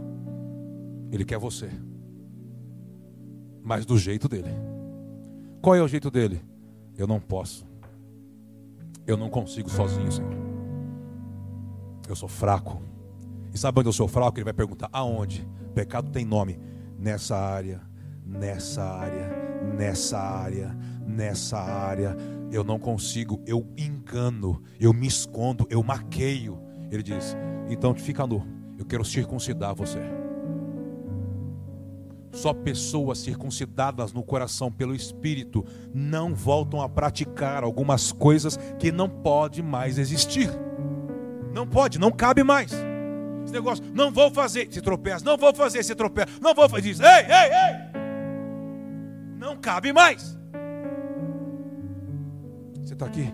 [1.11, 1.67] Ele quer você.
[3.63, 4.51] Mas do jeito dele.
[5.59, 6.45] Qual é o jeito dele?
[6.95, 7.65] Eu não posso.
[9.07, 10.31] Eu não consigo sozinho, Senhor.
[12.07, 12.83] Eu sou fraco.
[13.51, 14.37] E sabe onde eu sou fraco?
[14.37, 15.43] Ele vai perguntar: aonde?
[15.73, 16.59] pecado tem nome.
[16.99, 17.81] Nessa área,
[18.31, 19.29] nessa área,
[19.77, 22.15] nessa área, nessa área.
[22.51, 26.59] Eu não consigo, eu engano, eu me escondo, eu maqueio.
[26.89, 27.35] Ele diz:
[27.69, 28.45] então fica nu,
[28.77, 29.99] eu quero circuncidar você.
[32.33, 39.09] Só pessoas circuncidadas no coração pelo Espírito não voltam a praticar algumas coisas que não
[39.09, 40.49] pode mais existir.
[41.53, 42.71] Não pode, não cabe mais.
[43.43, 46.83] Esse negócio, não vou fazer, se tropeça, não vou fazer, se tropeça, não vou fazer,
[46.83, 47.90] diz, ei, ei, ei,
[49.61, 50.37] cabe mais.
[52.81, 53.33] Você está aqui?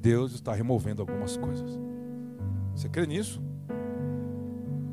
[0.00, 1.78] Deus está removendo algumas coisas.
[2.74, 3.40] Você crê nisso?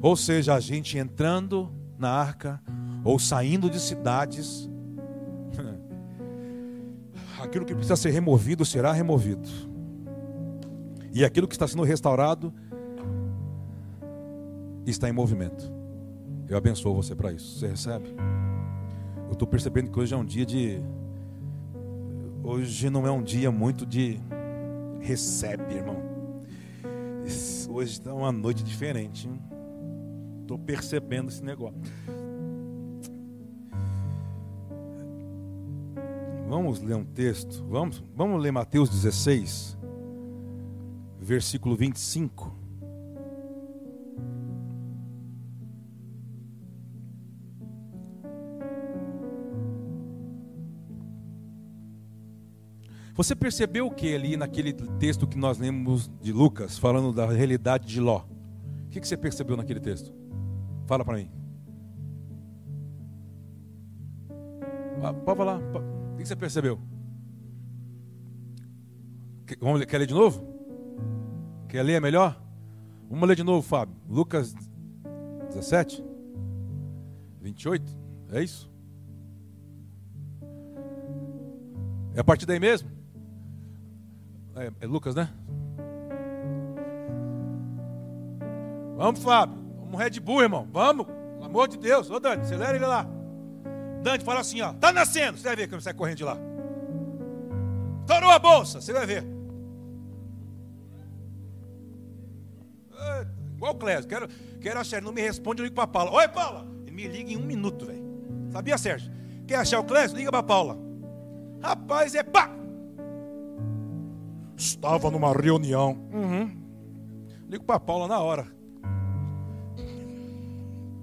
[0.01, 2.61] Ou seja, a gente entrando na arca
[3.03, 4.69] ou saindo de cidades,
[7.41, 9.47] aquilo que precisa ser removido será removido.
[11.13, 12.53] E aquilo que está sendo restaurado
[14.85, 15.71] está em movimento.
[16.47, 17.59] Eu abençoo você para isso.
[17.59, 18.15] Você recebe?
[19.31, 20.81] Eu estou percebendo que hoje é um dia de.
[22.43, 24.19] Hoje não é um dia muito de
[24.99, 25.95] recebe, irmão.
[27.69, 29.29] Hoje está uma noite diferente.
[30.41, 31.79] Estou percebendo esse negócio.
[36.49, 37.65] Vamos ler um texto.
[37.69, 39.77] Vamos, vamos ler Mateus 16,
[41.21, 42.60] versículo 25.
[53.21, 57.85] Você percebeu o que ali naquele texto que nós lemos de Lucas, falando da realidade
[57.85, 58.25] de Ló?
[58.87, 60.11] O que você percebeu naquele texto?
[60.87, 61.29] Fala para mim.
[65.03, 65.59] Ah, pode falar.
[65.59, 66.79] O que você percebeu?
[69.59, 70.43] Vamos quer ler de novo?
[71.69, 72.43] Quer ler melhor?
[73.07, 73.95] Vamos ler de novo, Fábio.
[74.09, 74.55] Lucas
[75.49, 76.03] 17,
[77.39, 77.85] 28.
[78.31, 78.67] É isso?
[82.15, 83.00] É a partir daí mesmo?
[84.61, 85.27] É, é Lucas, né?
[88.95, 89.57] Vamos, Fábio.
[89.79, 90.67] Vamos Red Bull, irmão.
[90.71, 91.07] Vamos.
[91.07, 92.11] Pelo amor de Deus.
[92.11, 93.07] Ô, Dani, acelera ele lá.
[94.03, 94.73] Dani, fala assim, ó.
[94.73, 95.39] Tá nascendo.
[95.39, 96.37] Você vai ver ele sai correndo de lá.
[98.01, 98.79] Estourou a bolsa.
[98.79, 99.25] Você vai ver.
[103.55, 104.07] Igual o Clésio.
[104.07, 104.27] Quero,
[104.59, 105.07] quero a Sérgio.
[105.07, 106.11] Não me responde, eu ligo pra Paula.
[106.11, 106.67] Oi, Paula.
[106.85, 108.03] Ele me liga em um minuto, velho.
[108.51, 109.11] Sabia, Sérgio?
[109.47, 110.15] Quer achar o Clésio?
[110.15, 110.77] Liga pra Paula.
[111.59, 112.60] Rapaz, é pá.
[114.61, 115.97] Estava numa reunião.
[116.13, 116.55] Uhum.
[117.49, 118.45] Ligo para a Paula na hora.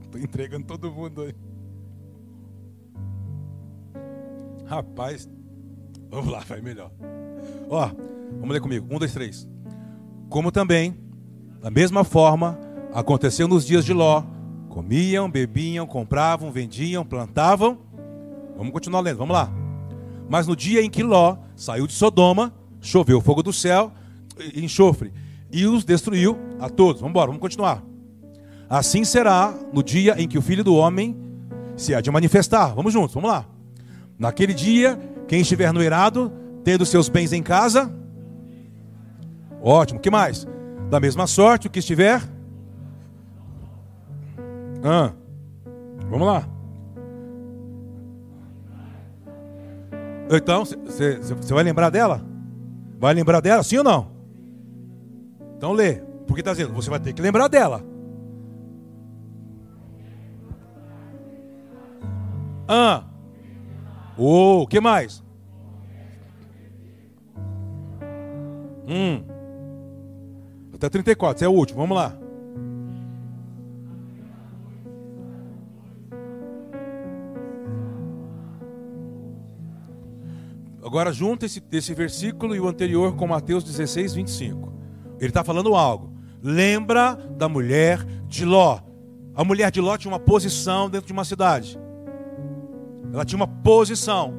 [0.00, 1.34] Estou entregando todo mundo aí.
[4.64, 5.28] Rapaz,
[6.08, 6.92] vamos lá, vai melhor.
[7.68, 7.90] Ó,
[8.38, 8.86] vamos ler comigo.
[8.94, 9.48] Um, dois, três.
[10.28, 10.96] Como também,
[11.60, 12.56] da mesma forma,
[12.94, 14.22] aconteceu nos dias de Ló.
[14.68, 17.76] Comiam, bebiam, compravam, vendiam, plantavam.
[18.56, 19.50] Vamos continuar lendo, vamos lá.
[20.30, 22.54] Mas no dia em que Ló saiu de Sodoma,
[22.88, 23.92] choveu fogo do céu,
[24.54, 25.12] enxofre,
[25.52, 27.00] e os destruiu a todos.
[27.00, 27.82] Vamos embora, vamos continuar.
[28.68, 31.16] Assim será no dia em que o filho do homem
[31.76, 32.74] se há de manifestar.
[32.74, 33.46] Vamos juntos, vamos lá.
[34.18, 36.32] Naquele dia, quem estiver no irado,
[36.64, 37.92] tendo seus bens em casa.
[39.62, 40.46] Ótimo, que mais?
[40.90, 42.22] Da mesma sorte, o que estiver.
[44.82, 45.12] Ah,
[46.08, 46.48] vamos lá.
[50.30, 52.37] Então, você vai lembrar dela?
[52.98, 54.10] Vai lembrar dela, sim ou não?
[55.56, 56.02] Então lê.
[56.26, 57.82] Porque está dizendo, você vai ter que lembrar dela.
[62.66, 63.04] Ah.
[64.16, 65.22] O oh, que mais?
[68.86, 69.22] Hum.
[70.74, 72.16] Até 34, esse é o último, vamos lá.
[80.88, 84.72] Agora junta esse, esse versículo e o anterior com Mateus 16, 25.
[85.20, 86.14] Ele está falando algo.
[86.42, 88.80] Lembra da mulher de Ló.
[89.34, 91.78] A mulher de Ló tinha uma posição dentro de uma cidade.
[93.12, 94.32] Ela tinha uma posição.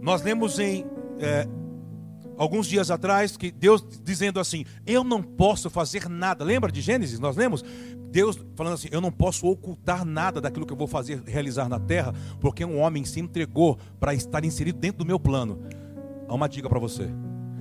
[0.00, 0.86] Nós lemos em
[1.18, 1.46] é,
[2.38, 6.42] alguns dias atrás que Deus dizendo assim: Eu não posso fazer nada.
[6.46, 7.20] Lembra de Gênesis?
[7.20, 7.62] Nós lemos
[8.10, 11.78] Deus falando assim: Eu não posso ocultar nada daquilo que eu vou fazer, realizar na
[11.78, 15.60] terra, porque um homem se entregou para estar inserido dentro do meu plano.
[16.26, 17.08] Há uma dica para você.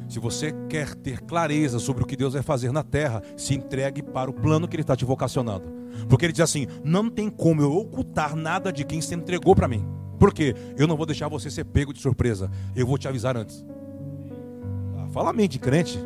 [0.07, 4.01] Se você quer ter clareza sobre o que Deus vai fazer na terra, se entregue
[4.01, 5.65] para o plano que Ele está te vocacionando.
[6.07, 9.67] Porque Ele diz assim: não tem como eu ocultar nada de quem se entregou para
[9.67, 9.85] mim.
[10.17, 10.55] Por quê?
[10.77, 12.49] Eu não vou deixar você ser pego de surpresa.
[12.75, 13.65] Eu vou te avisar antes.
[14.97, 15.99] Ah, fala amém de crente.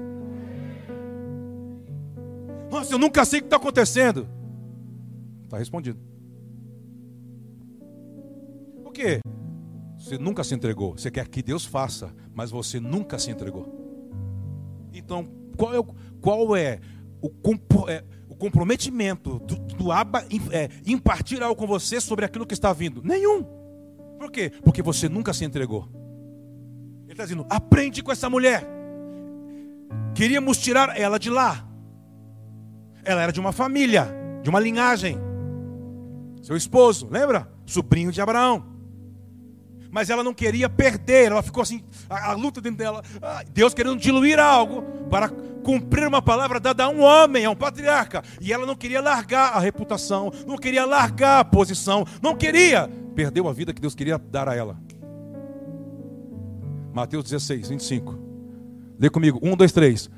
[2.71, 4.29] Nossa, eu nunca sei o que está acontecendo.
[5.43, 5.99] Está respondido.
[8.81, 9.19] Por quê?
[9.97, 10.97] Você nunca se entregou.
[10.97, 13.67] Você quer que Deus faça, mas você nunca se entregou.
[14.93, 15.83] Então, qual é o,
[16.21, 16.79] qual é
[17.21, 17.27] o,
[17.87, 20.69] é, o comprometimento do, do Abba é,
[21.43, 23.01] algo com você sobre aquilo que está vindo?
[23.03, 23.43] Nenhum.
[24.17, 24.49] Por quê?
[24.63, 25.89] Porque você nunca se entregou.
[27.03, 28.65] Ele está dizendo: aprende com essa mulher.
[30.15, 31.67] Queríamos tirar ela de lá.
[33.03, 34.07] Ela era de uma família,
[34.43, 35.17] de uma linhagem.
[36.41, 37.49] Seu esposo, lembra?
[37.65, 38.65] Sobrinho de Abraão.
[39.91, 43.03] Mas ela não queria perder, ela ficou assim, a, a luta dentro dela.
[43.53, 45.29] Deus querendo diluir algo para
[45.61, 48.23] cumprir uma palavra dada a um homem, a um patriarca.
[48.39, 52.89] E ela não queria largar a reputação, não queria largar a posição, não queria.
[53.13, 54.77] Perdeu a vida que Deus queria dar a ela.
[56.93, 58.17] Mateus 16, 25.
[58.97, 60.09] Lê comigo, um, dois, três.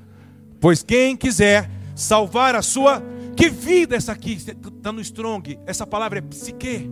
[0.59, 3.01] Pois quem quiser salvar a sua.
[3.35, 4.33] Que vida essa aqui?
[4.33, 5.59] Está no strong.
[5.65, 6.89] Essa palavra é psique.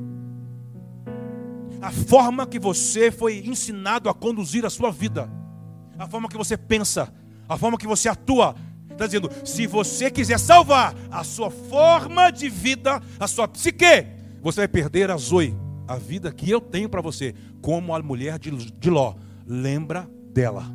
[1.82, 5.30] A forma que você foi ensinado a conduzir a sua vida.
[5.98, 7.14] A forma que você pensa.
[7.48, 8.56] A forma que você atua.
[8.90, 14.06] Está dizendo: se você quiser salvar a sua forma de vida, a sua psique,
[14.42, 15.56] você vai perder a Zoe,
[15.88, 19.16] a vida que eu tenho para você, como a mulher de, de Ló.
[19.46, 20.66] Lembra dela.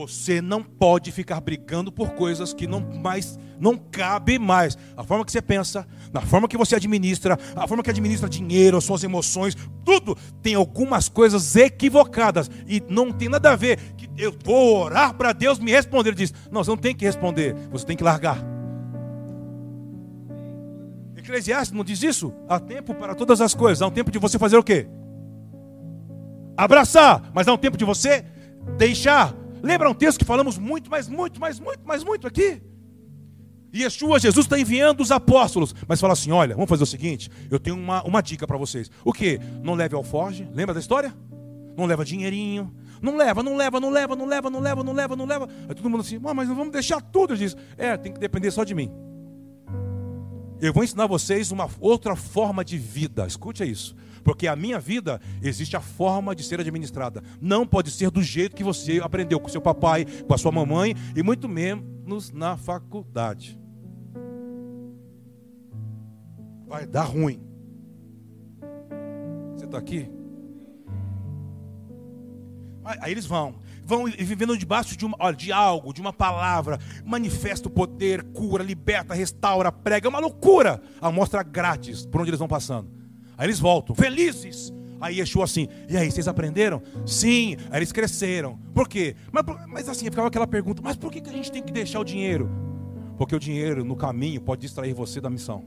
[0.00, 4.78] Você não pode ficar brigando por coisas que não mais não cabe mais.
[4.96, 8.78] A forma que você pensa, na forma que você administra, a forma que administra dinheiro,
[8.78, 14.08] as suas emoções, tudo tem algumas coisas equivocadas e não tem nada a ver que
[14.16, 16.08] eu vou orar para Deus me responder.
[16.08, 18.42] Ele diz: "Não, você não tem que responder, você tem que largar".
[21.14, 22.32] Eclesiastes não diz isso?
[22.48, 24.88] Há tempo para todas as coisas, há um tempo de você fazer o quê?
[26.56, 28.24] Abraçar, mas há um tempo de você
[28.78, 32.62] deixar Lembra um texto que falamos muito, mas muito, mas muito, mas muito aqui?
[33.74, 37.58] Yeshua, Jesus está enviando os apóstolos, mas fala assim: olha, vamos fazer o seguinte, eu
[37.58, 38.90] tenho uma, uma dica para vocês.
[39.04, 39.38] O que?
[39.62, 41.14] Não leve alforge, lembra da história?
[41.76, 45.16] Não leva dinheirinho, não leva, não leva, não leva, não leva, não leva, não leva,
[45.16, 45.48] não leva.
[45.68, 47.36] Aí todo mundo assim, mas vamos deixar tudo.
[47.36, 48.90] Diz, é, tem que depender só de mim.
[50.60, 53.26] Eu vou ensinar vocês uma outra forma de vida.
[53.26, 53.96] Escute isso.
[54.22, 57.22] Porque a minha vida existe a forma de ser administrada.
[57.40, 60.94] Não pode ser do jeito que você aprendeu com seu papai, com a sua mamãe
[61.16, 63.58] e muito menos na faculdade.
[66.66, 67.40] Vai dar ruim.
[69.56, 70.08] Você está aqui?
[72.84, 77.68] Aí eles vão, vão vivendo debaixo de, uma, olha, de algo, de uma palavra, manifesta
[77.68, 80.80] o poder, cura, liberta, restaura, prega, é uma loucura.
[81.00, 82.99] A mostra grátis por onde eles vão passando.
[83.40, 84.70] Aí eles voltam, felizes.
[85.00, 86.82] Aí Yeshua assim, e aí, vocês aprenderam?
[87.06, 88.58] Sim, aí eles cresceram.
[88.74, 89.16] Por quê?
[89.32, 92.00] Mas, mas assim, ficava aquela pergunta, mas por que, que a gente tem que deixar
[92.00, 92.50] o dinheiro?
[93.16, 95.64] Porque o dinheiro no caminho pode distrair você da missão.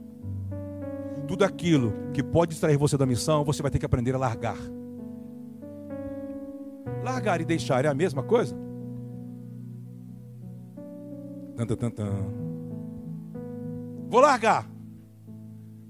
[1.26, 4.58] Tudo aquilo que pode distrair você da missão, você vai ter que aprender a largar.
[7.02, 8.56] Largar e deixar é a mesma coisa?
[11.56, 12.06] Tan, tan, tan,
[14.08, 14.73] Vou largar.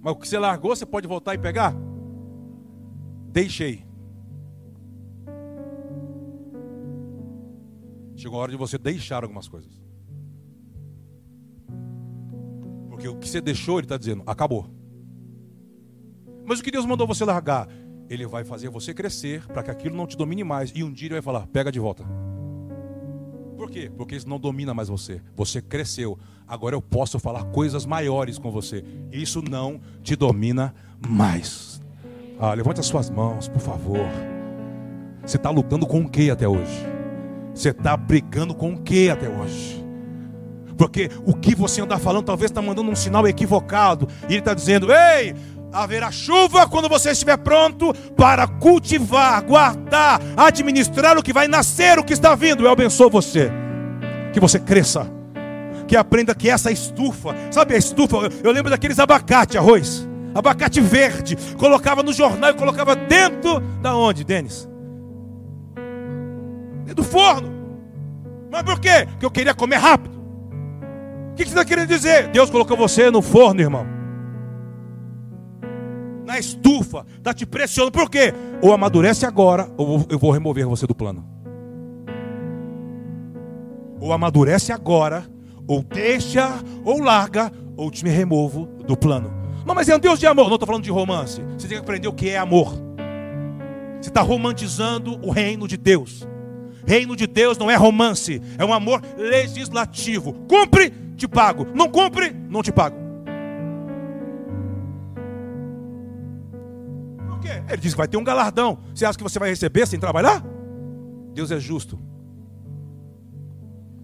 [0.05, 1.75] Mas o que você largou, você pode voltar e pegar?
[3.33, 3.87] Deixei.
[8.15, 9.83] Chegou a hora de você deixar algumas coisas.
[12.91, 14.69] Porque o que você deixou, ele está dizendo, acabou.
[16.45, 17.67] Mas o que Deus mandou você largar?
[18.11, 20.71] Ele vai fazer você crescer para que aquilo não te domine mais.
[20.75, 22.05] E um dia ele vai falar: pega de volta.
[23.65, 23.91] Por quê?
[23.97, 25.23] Porque isso não domina mais você.
[25.35, 26.19] Você cresceu.
[26.47, 28.85] Agora eu posso falar coisas maiores com você.
[29.11, 30.75] Isso não te domina
[31.09, 31.81] mais.
[32.39, 34.07] Ah, levante as suas mãos, por favor.
[35.25, 36.85] Você está lutando com o que até hoje?
[37.55, 39.83] Você está brigando com o que até hoje?
[40.77, 44.07] Porque o que você anda falando talvez está mandando um sinal equivocado.
[44.29, 45.35] E ele está dizendo: Ei,
[45.75, 52.05] haverá chuva quando você estiver pronto para cultivar, guardar, administrar o que vai nascer, o
[52.05, 52.65] que está vindo.
[52.65, 53.51] Eu abençoo você.
[54.33, 55.11] Que você cresça.
[55.89, 58.17] Que aprenda que essa estufa, sabe a estufa?
[58.43, 61.37] Eu lembro daqueles abacate, arroz, abacate verde.
[61.59, 64.69] Colocava no jornal e colocava dentro da onde, Denis?
[66.85, 67.53] Dentro do forno.
[68.51, 69.07] Mas por quê?
[69.11, 70.15] Porque eu queria comer rápido.
[71.33, 72.29] O que você está querendo dizer?
[72.29, 73.94] Deus colocou você no forno, irmão
[76.25, 77.93] na estufa, está te pressionando.
[77.93, 78.33] Por quê?
[78.63, 81.25] Ou amadurece agora, ou eu vou remover você do plano.
[84.01, 85.25] Ou amadurece agora,
[85.67, 89.33] ou deixa, ou larga, ou te removo do plano.
[89.67, 90.47] Não, mas é um Deus de amor.
[90.47, 91.41] Não estou falando de romance.
[91.57, 92.75] Você tem que aprender o que é amor.
[94.01, 96.27] Você está romantizando o reino de Deus.
[96.87, 100.35] Reino de Deus não é romance, é um amor legislativo.
[100.47, 101.67] Cumpre, te pago.
[101.75, 103.04] Não cumpre, não te pago.
[107.45, 107.63] Quê?
[107.69, 108.79] Ele diz que vai ter um galardão.
[108.95, 110.43] Você acha que você vai receber sem trabalhar?
[111.33, 111.99] Deus é justo.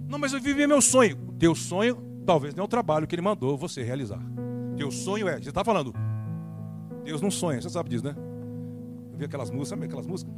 [0.09, 1.17] Não, mas eu vivi meu sonho.
[1.39, 4.21] Teu sonho talvez não é o trabalho que ele mandou você realizar.
[4.77, 5.93] Teu sonho é, você está falando,
[7.05, 8.15] Deus não sonha, você sabe disso, né?
[9.13, 10.35] Eu vi aquelas músicas, sabe aquelas músicas?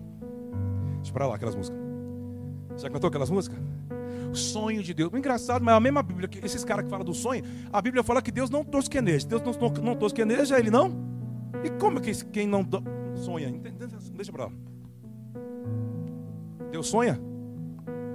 [0.96, 1.78] Deixa para lá, aquelas músicas.
[2.76, 3.58] Já cantou aquelas músicas?
[4.30, 5.12] O sonho de Deus.
[5.12, 8.30] Engraçado, mas a mesma Bíblia, esses caras que falam do sonho, a Bíblia fala que
[8.30, 9.26] Deus não tosqueneja.
[9.26, 11.12] Deus não, não tosqueneja, ele não
[11.64, 12.64] e como que quem não
[13.22, 13.50] sonha?
[14.14, 14.52] Deixa para lá.
[16.70, 17.20] Deus sonha?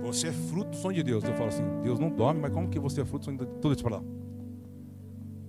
[0.03, 1.24] Você é fruto do sonho de Deus.
[1.24, 3.45] Eu falo assim, Deus não dorme, mas como que você é fruto do sonho de
[3.45, 3.58] Deus?
[3.62, 4.03] Tudo isso para lá.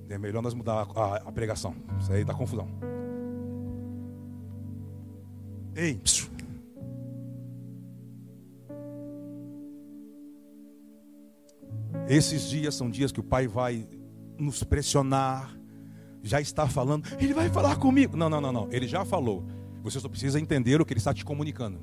[0.09, 1.75] É melhor nós mudar a, a, a pregação.
[1.99, 2.69] Isso aí dá confusão.
[5.77, 6.29] Ei, psiu.
[12.09, 13.87] Esses dias são dias que o Pai vai
[14.39, 15.58] nos pressionar,
[16.29, 18.17] já está falando, ele vai falar comigo.
[18.17, 18.69] Não, não, não, não.
[18.71, 19.45] Ele já falou.
[19.83, 21.81] Você só precisa entender o que ele está te comunicando.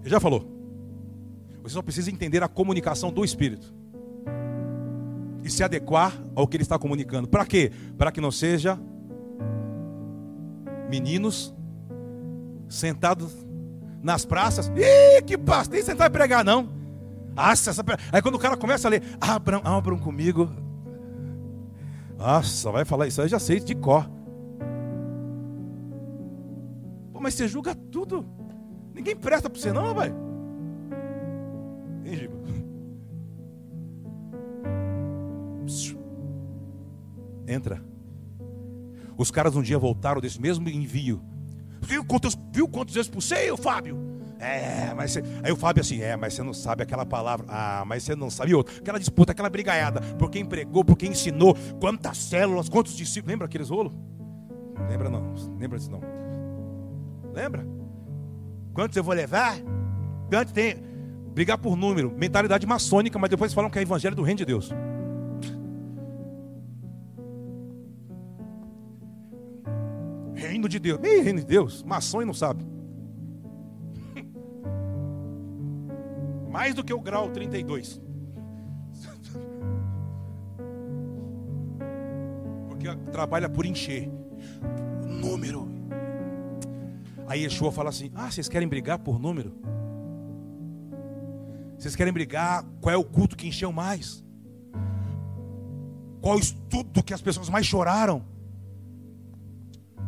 [0.00, 0.44] Ele já falou.
[1.62, 3.74] Você só precisa entender a comunicação do Espírito.
[5.44, 7.28] E se adequar ao que ele está comunicando.
[7.28, 7.70] Para quê?
[7.96, 8.78] Para que não seja
[10.88, 11.54] meninos
[12.68, 13.46] sentados
[14.02, 14.68] nas praças.
[14.68, 16.68] Ih, que pasta, nem sentar e pregar, não.
[17.34, 17.84] Nossa, essa...
[18.10, 20.50] Aí quando o cara começa a ler, abram, abram comigo
[22.18, 24.10] nossa, vai falar isso aí, já sei de cor.
[27.12, 28.26] Pô, mas você julga tudo.
[28.92, 30.12] Ninguém presta para você, não, vai.
[37.48, 37.82] Entra.
[39.16, 41.22] Os caras um dia voltaram desse mesmo envio.
[41.80, 44.17] Viu quantos, viu quantos eu expulsei, Fábio?
[44.38, 45.22] É, mas você...
[45.42, 47.44] aí o Fábio assim, é, mas você não sabe aquela palavra.
[47.48, 48.76] Ah, mas você não sabe outra.
[48.76, 50.00] Aquela disputa, aquela brigaiada.
[50.16, 53.32] Por quem pregou, por quem ensinou, quantas células, quantos discípulos.
[53.32, 53.92] Lembra aqueles rolos?
[54.88, 55.34] Lembra não?
[55.58, 56.00] Lembra disso não?
[57.34, 57.66] Lembra?
[58.72, 59.56] Quantos eu vou levar?
[60.30, 60.76] Quantos tem?
[61.34, 64.70] Brigar por número, mentalidade maçônica, mas depois falam que é evangelho do reino de Deus.
[70.34, 71.00] Reino de Deus.
[71.02, 71.82] Ih, reino de Deus.
[71.82, 72.77] Maçom e não sabe.
[76.50, 78.00] Mais do que o grau 32.
[82.68, 84.10] Porque trabalha por encher.
[85.06, 85.68] Número.
[87.26, 89.52] Aí Yeshua fala assim: Ah, vocês querem brigar por número?
[91.78, 92.64] Vocês querem brigar?
[92.80, 94.24] Qual é o culto que encheu mais?
[96.20, 98.24] Qual o estudo que as pessoas mais choraram?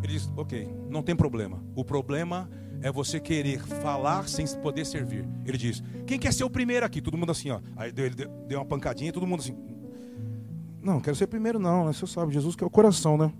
[0.02, 1.62] Ele diz: Ok, não tem problema.
[1.74, 2.50] O problema
[2.82, 5.26] é você querer falar sem poder servir.
[5.44, 7.00] Ele diz: Quem quer ser o primeiro aqui?
[7.00, 7.60] Todo mundo assim, ó.
[7.76, 9.56] Aí ele deu uma pancadinha e todo mundo assim.
[10.82, 11.92] Não, quero ser primeiro, não, né?
[11.92, 13.30] Você sabe, Jesus quer o coração, né?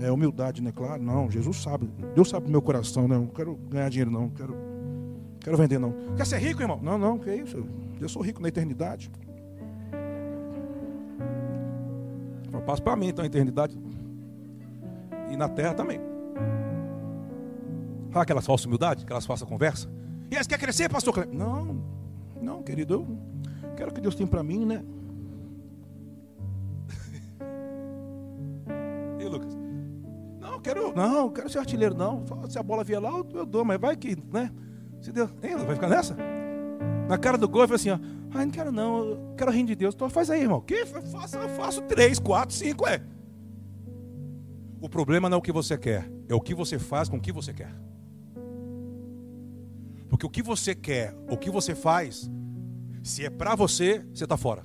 [0.00, 0.70] É humildade, né?
[0.70, 1.30] Claro, não.
[1.30, 1.88] Jesus sabe.
[2.14, 3.16] Deus sabe o meu coração, né?
[3.16, 4.28] Não quero ganhar dinheiro, não.
[4.30, 4.56] Quero,
[5.40, 5.94] quero vender, não.
[6.16, 6.78] Quer ser rico, irmão?
[6.80, 7.66] Não, não, que isso?
[8.00, 9.10] Eu sou rico na eternidade.
[12.52, 13.76] Eu passo para mim, então, a eternidade.
[15.30, 16.05] E na terra também.
[18.16, 19.90] Sabe elas falsa humildade, aquelas falsas conversa?
[20.30, 21.84] E aí, quer crescer, pastor Não,
[22.40, 23.06] não, querido,
[23.62, 24.82] eu quero que Deus tem para mim, né?
[29.20, 29.54] e Lucas?
[30.40, 32.24] Não, quero, não, quero ser artilheiro, não.
[32.48, 34.50] Se a bola vier lá, eu dou, mas vai que, né?
[35.02, 36.16] Se Deus, hein, vai ficar nessa?
[37.06, 37.98] Na cara do gol, eu assim, ó.
[37.98, 39.94] Não quero não, eu quero rir de Deus.
[39.94, 40.62] Então faz aí, irmão.
[40.62, 42.98] Que faça, eu faço três, quatro, cinco, é.
[44.80, 47.20] O problema não é o que você quer, é o que você faz com o
[47.20, 47.84] que você quer.
[50.08, 52.30] Porque o que você quer, o que você faz,
[53.02, 54.64] se é para você, você está fora.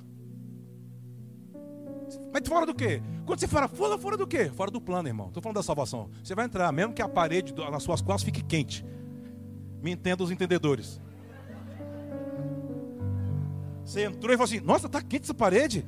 [2.32, 3.02] Mas fora do quê?
[3.26, 4.50] Quando você fala fora, fora do quê?
[4.54, 5.28] Fora do plano, irmão.
[5.28, 6.10] Estou falando da salvação.
[6.22, 8.84] Você vai entrar, mesmo que a parede nas suas costas fique quente.
[9.82, 11.00] Me entenda os entendedores.
[13.84, 15.84] Você entrou e falou assim: Nossa, tá quente essa parede.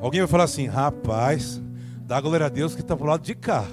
[0.00, 1.62] Alguém vai falar assim: Rapaz,
[2.02, 3.64] dá glória a Deus que está pro lado de cá.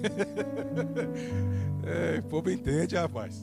[1.84, 3.40] é, o povo entende, rapaz.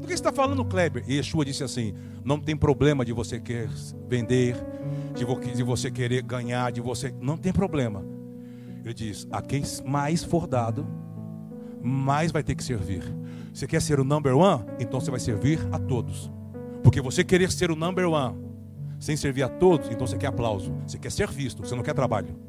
[0.00, 1.04] Do que está falando, Kleber?
[1.06, 1.94] E Yeshua disse assim:
[2.24, 3.68] Não tem problema de você querer
[4.08, 4.56] vender,
[5.14, 7.12] de você querer ganhar, de você.
[7.20, 8.04] Não tem problema.
[8.84, 10.86] Ele diz: A quem mais for dado,
[11.82, 13.02] mais vai ter que servir.
[13.52, 14.64] Você quer ser o number one?
[14.78, 16.30] Então você vai servir a todos.
[16.82, 18.46] Porque você querer ser o number one
[19.00, 20.72] sem servir a todos, então você quer aplauso.
[20.86, 22.45] Você quer ser visto, você não quer trabalho.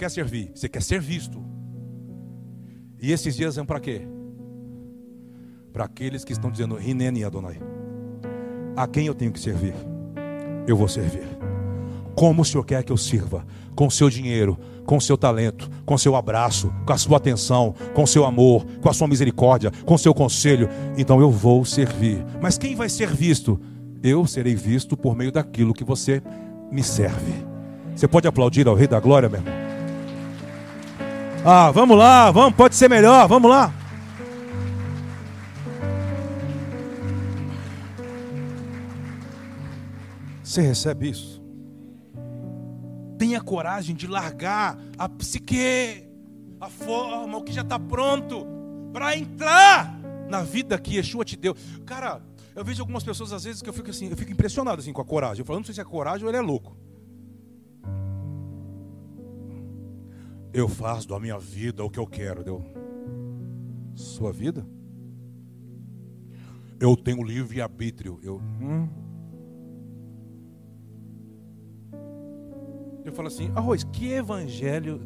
[0.00, 1.44] Quer servir, você quer ser visto.
[2.98, 4.00] E esses dias são para quê?
[5.74, 7.60] Para aqueles que estão dizendo, Rinene Adonai.
[8.74, 9.74] A quem eu tenho que servir?
[10.66, 11.28] Eu vou servir.
[12.14, 13.44] Como o Senhor quer que eu sirva?
[13.76, 17.18] Com o seu dinheiro, com o seu talento, com o seu abraço, com a sua
[17.18, 20.66] atenção, com o seu amor, com a sua misericórdia, com o seu conselho.
[20.96, 22.24] Então eu vou servir.
[22.40, 23.60] Mas quem vai ser visto?
[24.02, 26.22] Eu serei visto por meio daquilo que você
[26.72, 27.34] me serve.
[27.94, 29.59] Você pode aplaudir ao Rei da Glória, meu irmão?
[31.44, 33.72] Ah, vamos lá, vamos, pode ser melhor, vamos lá.
[40.42, 41.40] Você recebe isso?
[43.16, 46.06] Tenha coragem de largar a psique,
[46.60, 48.46] a forma, o que já está pronto
[48.92, 51.56] para entrar na vida que Yeshua te deu.
[51.86, 52.20] Cara,
[52.54, 55.00] eu vejo algumas pessoas às vezes que eu fico assim, eu fico impressionado assim com
[55.00, 55.40] a coragem.
[55.40, 56.76] Eu falo, não sei se é coragem ou ele é louco.
[60.52, 62.64] Eu faço da minha vida o que eu quero, deu.
[63.94, 64.66] Sua vida?
[66.78, 68.18] Eu tenho livre arbítrio.
[68.22, 68.88] Eu, hum,
[73.04, 75.00] Eu falo assim, arroz, que evangelho.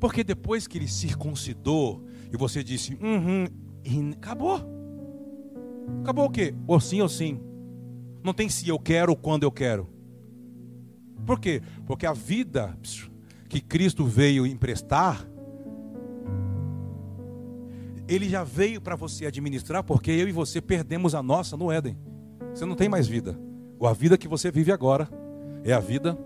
[0.00, 3.46] Porque depois que ele circuncidou e você disse, uhum,
[4.12, 4.60] acabou.
[6.00, 6.54] Acabou o quê?
[6.66, 7.40] Ou sim ou sim.
[8.22, 9.88] Não tem se eu quero ou quando eu quero.
[11.26, 11.62] Por quê?
[11.86, 12.76] Porque a vida
[13.48, 15.26] que Cristo veio emprestar,
[18.08, 21.96] ele já veio para você administrar, porque eu e você perdemos a nossa no Éden.
[22.54, 23.38] Você não tem mais vida.
[23.80, 25.08] A vida que você vive agora
[25.64, 26.16] é a vida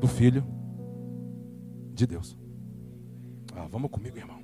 [0.00, 0.44] do Filho
[1.92, 2.36] de Deus.
[3.54, 4.40] Ah, vamos comigo, irmão.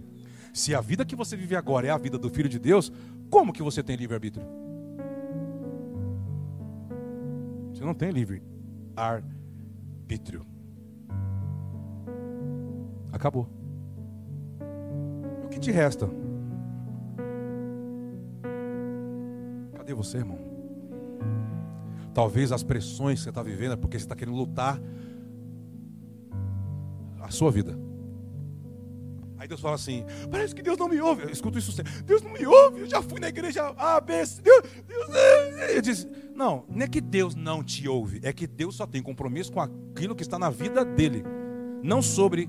[0.53, 2.93] Se a vida que você vive agora é a vida do Filho de Deus,
[3.31, 4.45] como que você tem livre-arbítrio?
[7.73, 9.42] Você não tem livre-arbítrio.
[13.13, 13.49] Acabou.
[15.45, 16.09] O que te resta?
[19.75, 20.39] Cadê você, irmão?
[22.15, 24.81] Talvez as pressões que você está vivendo é porque você está querendo lutar
[27.21, 27.92] a sua vida.
[29.43, 31.25] Aí Deus fala assim: parece que Deus não me ouve.
[31.25, 31.93] Eu escuto isso sempre.
[32.03, 32.83] Deus não me ouve.
[32.83, 34.41] Eu já fui na igreja A, B, C.
[34.41, 35.09] Deus, Deus,
[35.75, 39.03] eu disse, não, não é que Deus não te ouve, é que Deus só tem
[39.03, 41.25] compromisso com aquilo que está na vida dele,
[41.83, 42.49] não sobre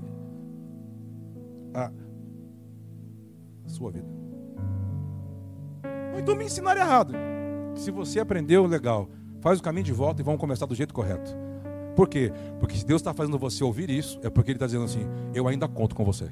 [1.74, 1.90] a
[3.66, 4.06] sua vida.
[6.16, 7.12] Então me ensinaram errado.
[7.74, 9.10] Se você aprendeu, legal.
[9.40, 11.36] Faz o caminho de volta e vamos começar do jeito correto.
[11.96, 12.32] Por quê?
[12.60, 15.48] Porque se Deus está fazendo você ouvir isso, é porque Ele está dizendo assim: Eu
[15.48, 16.30] ainda conto com você.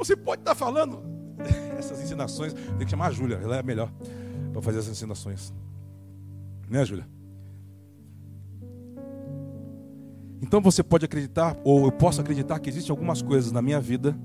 [0.00, 1.02] Você pode, estar falando
[1.78, 2.54] essas ensinações.
[2.54, 3.92] Tem que chamar a Júlia, ela é melhor
[4.50, 5.52] para fazer essas ensinações.
[6.70, 7.06] Né, Júlia?
[10.40, 14.18] Então você pode acreditar, ou eu posso acreditar que existem algumas coisas na minha vida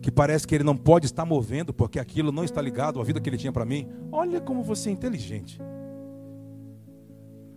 [0.00, 3.20] que parece que ele não pode estar movendo porque aquilo não está ligado à vida
[3.20, 3.90] que ele tinha para mim.
[4.10, 5.60] Olha como você é inteligente.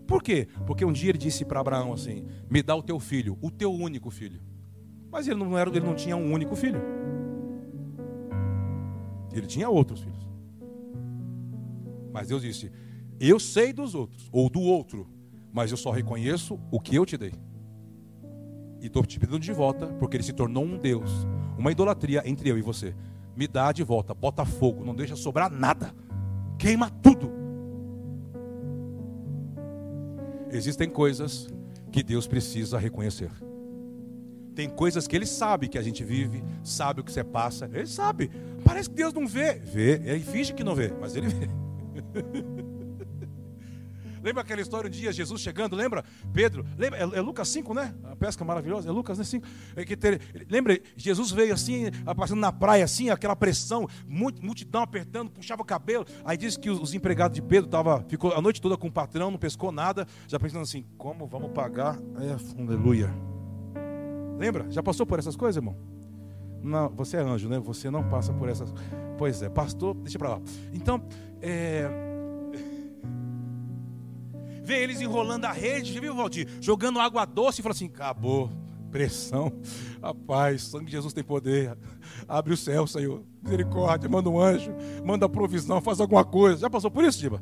[0.05, 0.49] Por quê?
[0.67, 3.71] Porque um dia ele disse para Abraão assim: "Me dá o teu filho, o teu
[3.71, 4.41] único filho".
[5.09, 7.00] Mas ele não era, ele não tinha um único filho.
[9.33, 10.29] Ele tinha outros filhos.
[12.11, 12.71] Mas Deus disse:
[13.19, 15.07] "Eu sei dos outros ou do outro,
[15.53, 17.33] mas eu só reconheço o que eu te dei".
[18.81, 21.11] E estou te pedindo de volta, porque ele se tornou um Deus.
[21.57, 22.95] Uma idolatria entre eu e você.
[23.35, 25.93] Me dá de volta, bota fogo, não deixa sobrar nada.
[26.57, 27.31] Queima tudo.
[30.51, 31.47] Existem coisas
[31.91, 33.31] que Deus precisa reconhecer.
[34.55, 37.69] Tem coisas que Ele sabe que a gente vive, sabe o que você passa.
[37.73, 38.31] Ele sabe.
[38.63, 39.53] Parece que Deus não vê.
[39.55, 41.49] Vê, ele finge que não vê, mas Ele vê.
[44.21, 46.05] Lembra aquela história um dia, Jesus chegando, lembra?
[46.31, 46.99] Pedro, lembra?
[46.99, 47.93] É, é Lucas 5, né?
[48.03, 49.47] A pesca maravilhosa, é Lucas né, 5.
[49.75, 55.63] É ter, lembra, Jesus veio assim, passando na praia assim, aquela pressão, multidão apertando, puxava
[55.63, 56.05] o cabelo.
[56.23, 58.91] Aí diz que os, os empregados de Pedro tava, ficou a noite toda com o
[58.91, 61.97] patrão, não pescou nada, já pensando assim, como vamos pagar?
[62.19, 63.11] É, aleluia.
[64.41, 64.65] Lembra?
[64.71, 65.77] Já passou por essas coisas, irmão?
[66.63, 67.59] Não, você é anjo, né?
[67.59, 68.73] Você não passa por essas.
[69.15, 70.41] Pois é, pastor, deixa para lá.
[70.73, 70.99] Então,
[71.39, 71.87] é
[74.65, 76.47] vê eles enrolando a rede, viu, Valdir?
[76.59, 78.49] Jogando água doce e fala assim: acabou,
[78.89, 79.51] pressão.
[80.01, 81.77] Rapaz, sangue de Jesus tem poder.
[82.27, 83.23] Abre o céu, Senhor.
[83.43, 84.73] Misericórdia, manda um anjo,
[85.05, 86.61] manda provisão, faz alguma coisa.
[86.61, 87.39] Já passou por isso, Diba?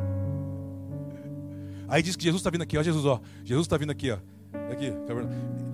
[1.88, 3.20] Aí diz que Jesus está vindo aqui, ó, Jesus, ó.
[3.44, 4.18] Jesus está vindo aqui, ó.
[4.72, 5.14] Aqui, tá?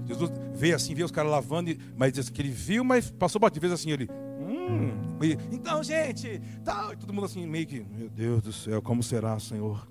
[0.07, 3.59] Jesus veio assim, veio os caras lavando, mas diz que ele viu, mas passou bate
[3.59, 4.09] vez assim, ele.
[4.41, 8.83] Hum, e, então, gente, tal, e todo mundo assim, meio que, meu Deus do céu,
[8.83, 9.87] como será, Senhor?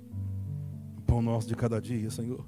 [1.14, 2.44] pão nosso de cada dia, Senhor.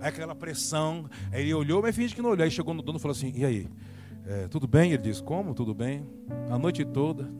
[0.00, 2.42] Aí aquela pressão, aí ele olhou, mas finge que não olhou.
[2.42, 3.68] Aí chegou no dono e falou assim: E aí?
[4.26, 4.92] É, tudo bem?
[4.92, 5.54] Ele disse: Como?
[5.54, 6.06] Tudo bem?
[6.50, 7.30] A noite toda,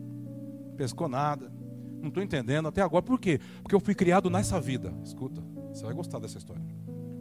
[0.75, 1.51] pescou nada.
[1.99, 3.01] Não estou entendendo até agora.
[3.01, 3.39] Por quê?
[3.63, 4.93] Porque eu fui criado nessa vida.
[5.03, 5.41] Escuta,
[5.73, 6.63] você vai gostar dessa história.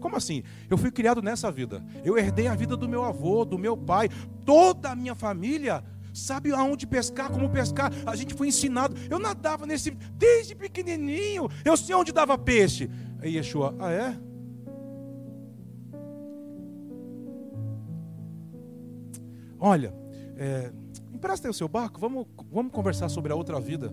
[0.01, 0.43] Como assim?
[0.69, 1.85] Eu fui criado nessa vida.
[2.05, 4.09] Eu herdei a vida do meu avô, do meu pai,
[4.45, 5.83] toda a minha família
[6.13, 7.93] sabe aonde pescar, como pescar.
[8.07, 8.97] A gente foi ensinado.
[9.11, 11.49] Eu nadava nesse desde pequenininho.
[11.65, 12.91] Eu sei onde dava peixe.
[13.21, 14.17] Aí Yeshua, ah é?
[19.59, 19.95] Olha,
[20.37, 20.71] é,
[21.13, 23.93] empresta aí o seu barco, vamos, vamos conversar sobre a outra vida.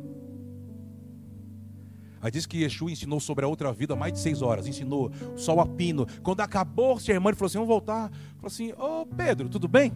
[2.24, 5.59] Aí diz que Yeshua ensinou sobre a outra vida mais de seis horas, ensinou sol
[5.59, 6.07] a pino.
[6.24, 8.09] Quando acabou sermão, ele falou assim: vamos voltar.
[8.38, 9.91] Falou assim: Ô oh, Pedro, tudo bem?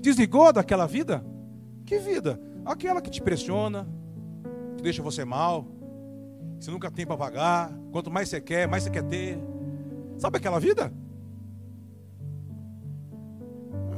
[0.00, 1.24] Desligou daquela vida?
[1.84, 2.40] Que vida?
[2.64, 3.86] Aquela que te pressiona,
[4.76, 5.64] que deixa você mal,
[6.58, 9.38] você nunca tem para pagar, quanto mais você quer, mais você quer ter.
[10.18, 10.92] Sabe aquela vida?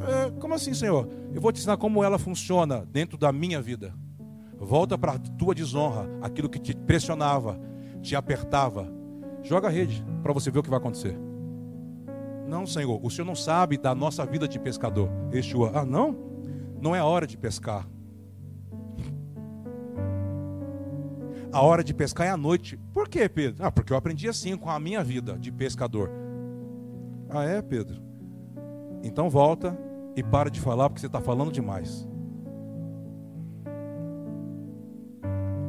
[0.07, 1.09] É, como assim, Senhor?
[1.33, 3.95] Eu vou te ensinar como ela funciona dentro da minha vida.
[4.59, 7.59] Volta para a tua desonra, aquilo que te pressionava,
[8.03, 8.89] te apertava.
[9.43, 11.17] Joga a rede para você ver o que vai acontecer.
[12.47, 15.09] Não, Senhor, o Senhor não sabe da nossa vida de pescador.
[15.33, 16.17] Yeshua, ah, não?
[16.81, 17.87] Não é a hora de pescar.
[21.53, 22.79] A hora de pescar é à noite.
[22.93, 23.65] Por quê, Pedro?
[23.65, 26.11] Ah, porque eu aprendi assim com a minha vida de pescador.
[27.29, 28.03] Ah, é, Pedro?
[29.03, 29.79] Então volta
[30.17, 32.09] e para de falar porque você está falando demais.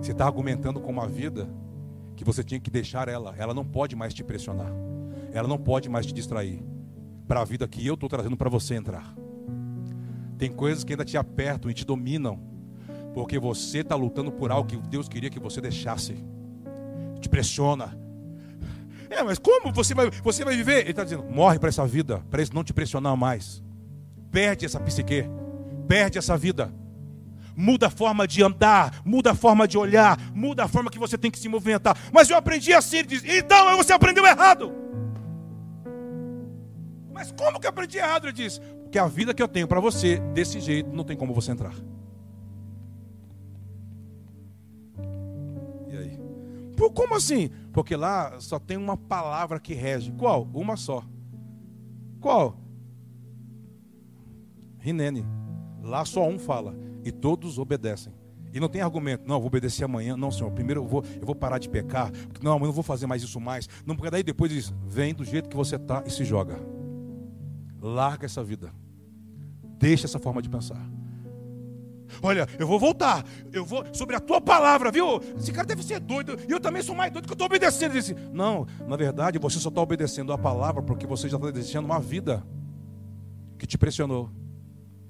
[0.01, 1.49] Você está argumentando com uma vida
[2.15, 3.33] que você tinha que deixar ela.
[3.37, 4.71] Ela não pode mais te pressionar.
[5.31, 6.61] Ela não pode mais te distrair.
[7.27, 9.13] Para a vida que eu estou trazendo para você entrar.
[10.37, 12.39] Tem coisas que ainda te apertam e te dominam,
[13.13, 16.15] porque você está lutando por algo que Deus queria que você deixasse.
[17.19, 17.97] Te pressiona.
[19.09, 20.81] É, mas como você vai, você vai viver?
[20.81, 23.61] Ele está dizendo: morre para essa vida, para isso não te pressionar mais.
[24.31, 25.25] Perde essa psique,
[25.87, 26.73] perde essa vida.
[27.61, 31.17] Muda a forma de andar, muda a forma de olhar, muda a forma que você
[31.17, 31.97] tem que se movimentar.
[32.09, 34.71] Mas eu aprendi assim, ele diz, então você aprendeu errado.
[37.11, 38.27] Mas como que eu aprendi errado?
[38.27, 41.33] Ele diz, que a vida que eu tenho para você, desse jeito, não tem como
[41.33, 41.73] você entrar.
[45.89, 46.17] E aí?
[46.77, 47.49] Por, como assim?
[47.73, 50.13] Porque lá só tem uma palavra que rege.
[50.13, 50.47] Qual?
[50.53, 51.03] Uma só.
[52.21, 52.57] Qual?
[54.77, 55.25] Rinene.
[55.83, 56.87] Lá só um fala.
[57.09, 58.13] E todos obedecem.
[58.53, 60.15] E não tem argumento, não, vou obedecer amanhã.
[60.15, 62.11] Não, Senhor, primeiro eu vou, eu vou parar de pecar.
[62.39, 63.67] Não, eu não vou fazer mais isso mais.
[63.83, 66.59] Não, porque daí depois diz, vem do jeito que você está e se joga.
[67.81, 68.71] Larga essa vida.
[69.79, 70.79] Deixa essa forma de pensar.
[72.21, 73.25] Olha, eu vou voltar.
[73.51, 75.19] Eu vou sobre a tua palavra, viu?
[75.35, 76.37] Esse cara deve ser doido.
[76.47, 77.93] E eu também sou mais doido que eu estou obedecendo.
[77.93, 81.87] Disse, não, na verdade, você só está obedecendo a palavra porque você já está desejando
[81.87, 82.45] uma vida
[83.57, 84.29] que te pressionou,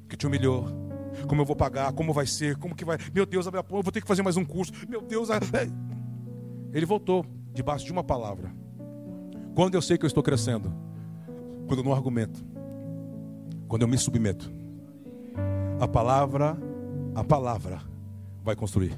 [0.08, 0.89] que te humilhou.
[1.28, 1.92] Como eu vou pagar?
[1.94, 2.58] Como vai ser?
[2.58, 2.98] Como que vai?
[3.14, 4.72] Meu Deus, eu vou ter que fazer mais um curso.
[4.88, 5.30] Meu Deus,
[6.74, 8.52] ele voltou debaixo de uma palavra.
[9.56, 10.74] Quando eu sei que eu estou crescendo,
[11.68, 12.44] quando eu não argumento,
[13.68, 14.52] quando eu me submeto,
[15.80, 16.58] a palavra,
[17.16, 17.82] a palavra
[18.44, 18.98] vai construir.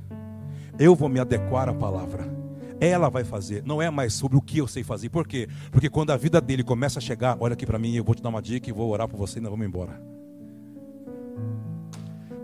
[0.80, 2.42] Eu vou me adequar à palavra.
[2.80, 5.10] ela vai fazer, não é mais sobre o que eu sei fazer.
[5.10, 5.48] Por quê?
[5.72, 8.24] Porque quando a vida dele começa a chegar, olha aqui para mim, eu vou te
[8.24, 10.02] dar uma dica e vou orar por você e nós vamos embora.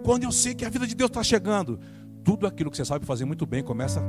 [0.08, 1.82] Quando eu sei que a vida de Deus está chegando,
[2.24, 4.01] tudo aquilo que você sabe fazer muito bem começa.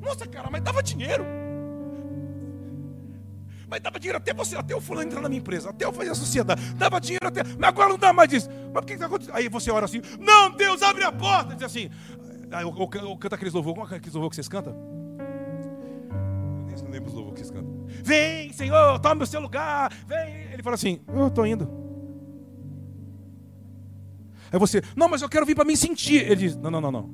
[0.00, 1.24] Nossa, cara, mas dava dinheiro.
[3.68, 6.10] Mas dava dinheiro até você, até o fulano entrar na minha empresa, até eu fazer
[6.10, 6.74] a sociedade.
[6.74, 7.42] Dava dinheiro até.
[7.42, 8.48] Mas agora não dá mais disso.
[8.72, 9.34] Mas por que está acontecendo?
[9.34, 11.56] Aí você ora assim: Não, Deus, abre a porta.
[11.56, 11.90] Diz assim.
[12.52, 13.74] Aí eu, eu, eu canto aqueles louvor.
[13.74, 14.74] Como é aqueles que vocês cantam?
[16.70, 17.84] Eu nem lembro os louvor que vocês cantam.
[18.04, 19.92] Vem, Senhor, toma o seu lugar.
[20.06, 20.52] Vem.
[20.52, 21.83] Ele fala assim: Eu estou indo.
[24.54, 26.22] Aí você, não, mas eu quero vir para me sentir.
[26.22, 27.10] Ele diz: Não, não, não, não.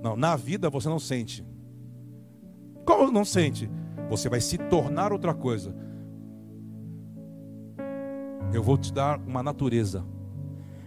[0.00, 1.44] Não, na vida você não sente.
[2.84, 3.68] Como não sente?
[4.08, 5.74] Você vai se tornar outra coisa.
[8.52, 10.04] Eu vou te dar uma natureza.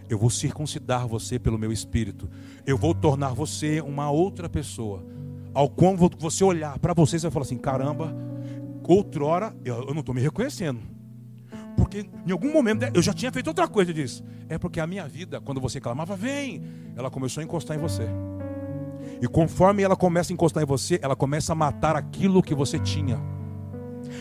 [0.08, 2.30] Eu vou circuncidar você pelo meu espírito.
[2.66, 5.05] Eu vou tornar você uma outra pessoa.
[5.53, 8.16] Ao qual você olhar para você, você vai falar assim: caramba,
[8.82, 10.80] outrora eu, não estou me reconhecendo.
[11.78, 14.23] Porque em algum momento eu já tinha feito outra coisa disso.
[14.49, 16.63] É porque a minha vida, quando você clamava, vem,
[16.95, 18.07] ela começou a encostar em você.
[19.21, 22.80] E conforme ela começa a encostar em você, ela começa a matar aquilo que você
[22.80, 23.21] tinha.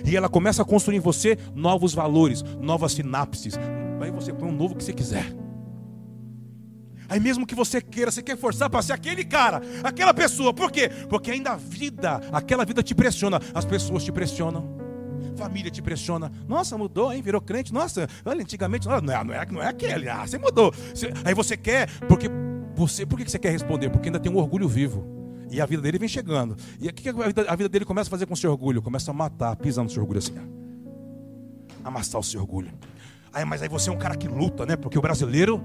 [0.04, 3.58] E ela começa a construir em você novos valores, novas sinapses.
[4.00, 5.34] Aí você põe um novo que você quiser.
[7.08, 10.52] Aí mesmo que você queira, você quer forçar para ser aquele cara, aquela pessoa.
[10.52, 10.90] Por quê?
[11.08, 14.85] Porque ainda a vida, aquela vida te pressiona, as pessoas te pressionam.
[15.36, 16.30] Família te pressiona.
[16.48, 17.22] Nossa, mudou, hein?
[17.22, 17.72] Virou crente.
[17.72, 20.08] Nossa, olha, antigamente, não é, não é, não é aquele.
[20.08, 20.72] Ah, você mudou.
[21.24, 22.28] Aí você quer, porque
[22.74, 23.90] você, por que você quer responder?
[23.90, 25.06] Porque ainda tem um orgulho vivo.
[25.50, 26.56] E a vida dele vem chegando.
[26.80, 28.82] E o que a vida, a vida dele começa a fazer com o seu orgulho?
[28.82, 30.34] Começa a matar, pisando no seu orgulho assim.
[31.84, 32.70] Amassar o seu orgulho.
[33.32, 34.76] Aí, mas aí você é um cara que luta, né?
[34.76, 35.62] Porque o brasileiro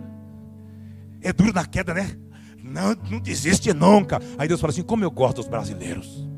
[1.22, 2.16] é duro na queda, né?
[2.64, 4.22] Não, não desiste nunca.
[4.38, 6.31] Aí Deus fala assim: como eu gosto dos brasileiros.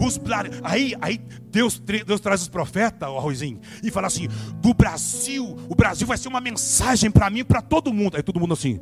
[0.00, 0.20] Os,
[0.62, 1.20] aí, aí
[1.50, 4.28] Deus, Deus traz os profetas, o Arrozinho, e fala assim:
[4.60, 8.16] do Brasil, o Brasil vai ser uma mensagem para mim, para todo mundo.
[8.16, 8.78] Aí todo mundo assim: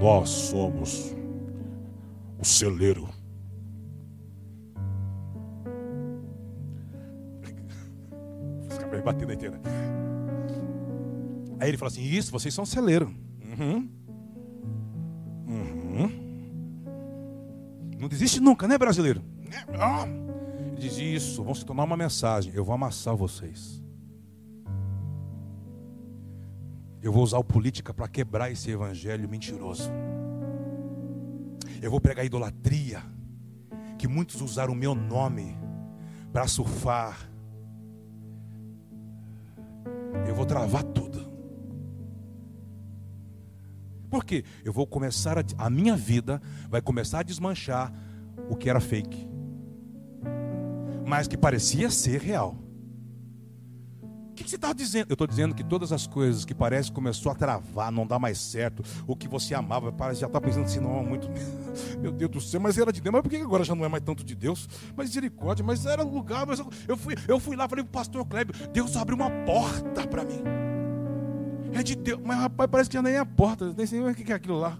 [0.00, 1.14] nós somos
[2.38, 3.08] o celeiro.
[9.04, 9.60] Batendo né?
[11.58, 13.14] Aí ele fala assim: Isso, vocês são celeiro.
[13.58, 13.88] Uhum.
[15.46, 16.30] Uhum.
[17.98, 19.22] Não desiste nunca, né, brasileiro?
[20.78, 22.52] Diz: Isso, vão se tornar uma mensagem.
[22.54, 23.82] Eu vou amassar vocês.
[27.02, 29.90] Eu vou usar o política para quebrar esse evangelho mentiroso.
[31.80, 33.02] Eu vou pregar idolatria.
[33.98, 35.58] Que muitos usaram o meu nome
[36.32, 37.30] para surfar.
[40.26, 41.30] Eu vou travar tudo.
[44.08, 44.44] Por quê?
[44.64, 47.92] Eu vou começar a, a minha vida vai começar a desmanchar
[48.48, 49.28] o que era fake,
[51.10, 52.56] mas que parecia ser real
[54.40, 55.06] que, que você está dizendo?
[55.10, 58.38] Eu estou dizendo que todas as coisas que parece começou a travar, não dá mais
[58.38, 61.28] certo, o que você amava, parece já está pensando assim, não, muito.
[62.00, 63.88] Meu Deus do céu, mas era de Deus, mas por que agora já não é
[63.88, 64.68] mais tanto de Deus?
[64.96, 67.92] Mas misericórdia, mas era lugar, mas eu, eu fui, eu fui lá, falei para o
[67.92, 70.42] pastor Kleber, Deus abriu uma porta para mim.
[71.74, 74.14] É de Deus, mas rapaz, parece que já nem é a porta, nem sei o
[74.14, 74.78] que é aquilo lá.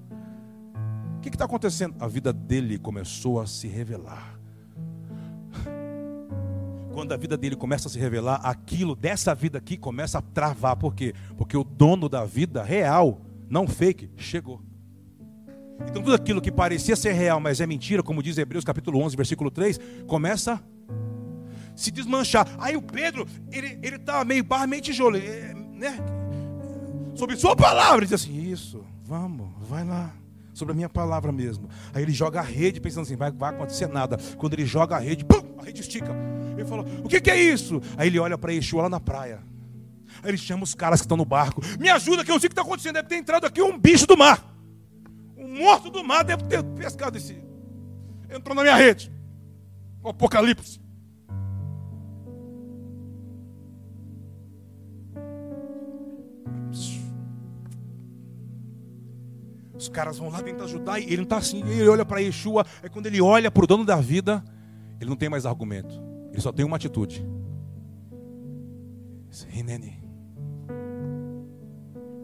[1.19, 1.95] O que está acontecendo?
[2.01, 4.40] A vida dele começou a se revelar
[7.01, 10.77] quando a vida dele começa a se revelar, aquilo dessa vida aqui começa a travar.
[10.77, 11.15] Por quê?
[11.39, 14.61] Porque o dono da vida real, não fake, chegou.
[15.89, 19.17] Então tudo aquilo que parecia ser real, mas é mentira, como diz Hebreus capítulo 11,
[19.17, 20.61] versículo 3, começa a
[21.75, 22.47] se desmanchar.
[22.59, 25.97] Aí o Pedro, ele ele tá meio barra, meio tijolo, né?
[27.15, 30.13] Sobre sua palavra, ele diz assim: "Isso, vamos, vai lá."
[30.53, 31.69] sobre a minha palavra mesmo.
[31.95, 34.19] Aí ele joga a rede pensando assim, vai, vai acontecer nada.
[34.37, 36.15] Quando ele joga a rede, pum, a rede estica.
[36.61, 37.81] Ele fala, o que, que é isso?
[37.97, 39.41] Aí ele olha para Yeshua lá na praia.
[40.23, 41.63] Aí ele chama os caras que estão no barco.
[41.79, 42.95] Me ajuda que eu sei o que está acontecendo.
[42.95, 44.45] Deve ter entrado aqui um bicho do mar.
[45.39, 47.43] Um morto do mar deve ter pescado esse.
[48.29, 49.11] Entrou na minha rede.
[50.03, 50.79] O apocalipse.
[59.75, 61.63] Os caras vão lá tentar ajudar e ele não está assim.
[61.67, 62.67] Ele olha para Yeshua.
[62.83, 64.45] É quando ele olha para o dono da vida,
[65.01, 66.10] ele não tem mais argumento.
[66.31, 67.25] Ele só tem uma atitude.
[69.49, 70.01] Rinene.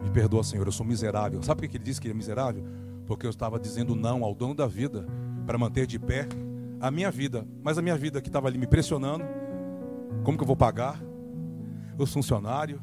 [0.03, 1.41] Me perdoa, Senhor, eu sou miserável.
[1.43, 2.63] Sabe por que ele disse que ele é miserável?
[3.05, 5.05] Porque eu estava dizendo não ao dono da vida
[5.45, 6.27] para manter de pé
[6.79, 7.47] a minha vida.
[7.63, 9.23] Mas a minha vida que estava ali me pressionando.
[10.23, 11.01] Como que eu vou pagar?
[11.97, 12.79] Os funcionários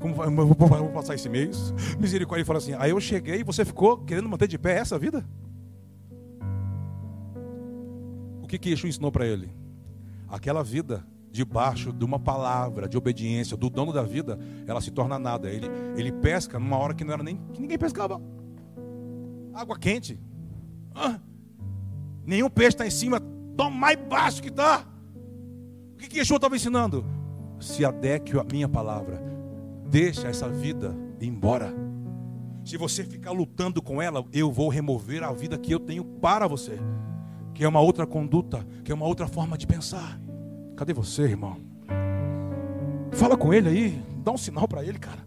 [0.00, 0.26] Como vai?
[0.26, 1.72] Eu vou, vou passar esse mês?
[1.98, 5.24] Misericórdia fala assim: aí eu cheguei e você ficou querendo manter de pé essa vida?
[8.42, 9.61] O que que Yeshua ensinou para ele?
[10.32, 15.18] Aquela vida debaixo de uma palavra de obediência do dono da vida, ela se torna
[15.18, 15.50] nada.
[15.50, 18.18] Ele, ele pesca numa hora que não era nem que ninguém pescava.
[19.52, 20.18] Água quente.
[20.94, 21.20] Ah,
[22.24, 23.20] nenhum peixe está em cima,
[23.54, 24.86] toma mais baixo que está.
[25.92, 27.04] O que, que Yeshua estava ensinando?
[27.60, 29.22] Se adeque a minha palavra.
[29.90, 31.74] Deixa essa vida embora.
[32.64, 36.48] Se você ficar lutando com ela, eu vou remover a vida que eu tenho para
[36.48, 36.78] você.
[37.54, 40.18] Que é uma outra conduta, que é uma outra forma de pensar.
[40.76, 41.56] Cadê você, irmão?
[43.12, 45.20] Fala com ele aí, dá um sinal para ele, cara.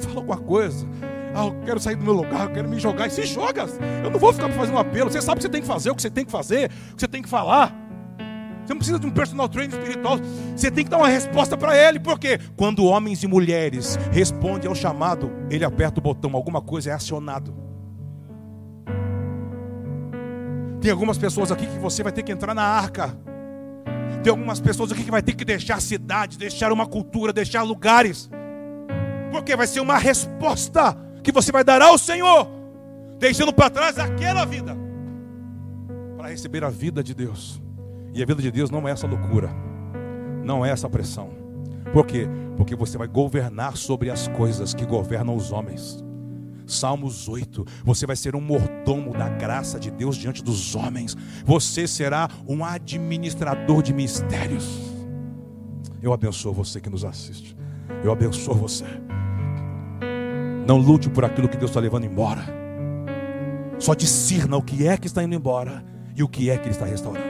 [0.00, 0.86] Fala alguma coisa.
[1.34, 3.06] Ah, eu quero sair do meu lugar, eu quero me jogar.
[3.06, 3.66] E se joga.
[4.02, 5.10] Eu não vou ficar fazendo um apelo.
[5.10, 6.94] Você sabe o que você tem que fazer, o que você tem que fazer, o
[6.94, 7.74] que você tem que falar.
[8.64, 10.18] Você não precisa de um personal trainer espiritual.
[10.56, 12.00] Você tem que dar uma resposta para ele.
[12.00, 16.92] Porque quando homens e mulheres respondem ao chamado, ele aperta o botão, alguma coisa é
[16.92, 17.65] acionado.
[20.86, 23.12] Tem algumas pessoas aqui que você vai ter que entrar na arca.
[24.22, 28.30] Tem algumas pessoas aqui que vai ter que deixar cidade, deixar uma cultura, deixar lugares.
[29.32, 32.48] Porque vai ser uma resposta que você vai dar ao Senhor,
[33.18, 34.76] deixando para trás aquela vida,
[36.16, 37.60] para receber a vida de Deus.
[38.14, 39.50] E a vida de Deus não é essa loucura,
[40.44, 41.30] não é essa pressão.
[41.92, 42.28] Por quê?
[42.56, 46.05] Porque você vai governar sobre as coisas que governam os homens.
[46.66, 47.64] Salmos 8.
[47.84, 51.16] Você vai ser um mordomo da graça de Deus diante dos homens.
[51.44, 54.66] Você será um administrador de mistérios.
[56.02, 57.56] Eu abençoo você que nos assiste.
[58.02, 58.84] Eu abençoo você.
[60.66, 62.44] Não lute por aquilo que Deus está levando embora.
[63.78, 66.70] Só discirna o que é que está indo embora e o que é que Ele
[66.70, 67.26] está restaurando.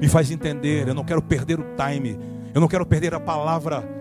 [0.00, 0.88] Me faz entender.
[0.88, 2.18] Eu não quero perder o time.
[2.54, 3.99] Eu não quero perder a palavra.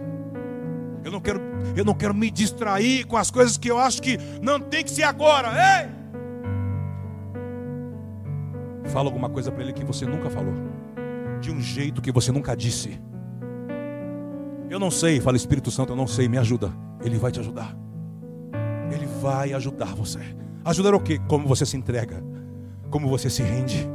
[1.10, 1.42] Eu não quero,
[1.76, 4.92] eu não quero me distrair com as coisas que eu acho que não tem que
[4.92, 5.50] ser agora.
[5.50, 5.90] Ei!
[8.92, 10.54] Fala alguma coisa para ele que você nunca falou.
[11.42, 13.02] De um jeito que você nunca disse.
[14.70, 16.72] Eu não sei, fala Espírito Santo, eu não sei, me ajuda.
[17.04, 17.76] Ele vai te ajudar.
[18.92, 20.20] Ele vai ajudar você.
[20.64, 21.20] Ajudar o quê?
[21.28, 22.24] Como você se entrega,
[22.92, 23.90] como você se rende.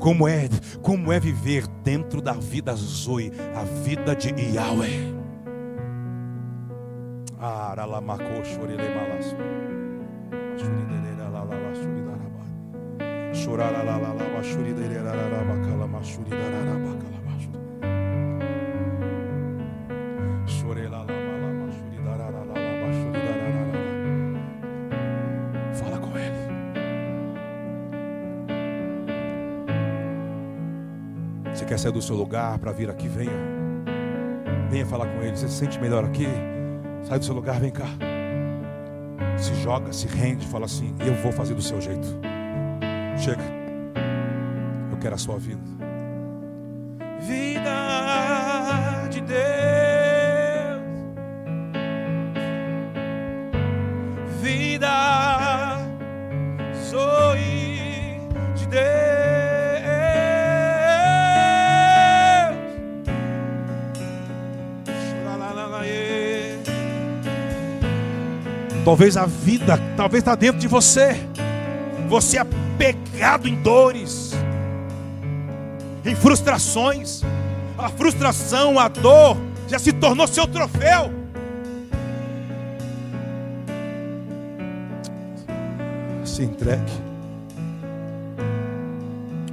[0.00, 0.48] Como é,
[0.82, 5.15] como é viver dentro da vida Zoe, a vida de Yahweh.
[25.74, 26.36] Fala com ele.
[31.54, 33.08] Você quer sair do seu lugar para vir aqui?
[33.08, 33.32] Venha.
[34.70, 35.36] Venha falar com ele.
[35.36, 36.26] Você se sente melhor aqui?
[37.06, 37.86] Sai do seu lugar, vem cá.
[39.38, 42.08] Se joga, se rende, fala assim: Eu vou fazer do seu jeito.
[43.16, 43.44] Chega.
[44.90, 45.60] Eu quero a sua vida.
[47.20, 49.36] Vida de Deus.
[54.40, 55.78] Vida.
[56.90, 57.25] Sou
[68.86, 71.16] Talvez a vida, talvez está dentro de você.
[72.08, 72.46] Você é
[72.78, 74.32] pegado em dores,
[76.04, 77.20] em frustrações.
[77.76, 81.10] A frustração, a dor já se tornou seu troféu.
[86.24, 86.92] Se entregue.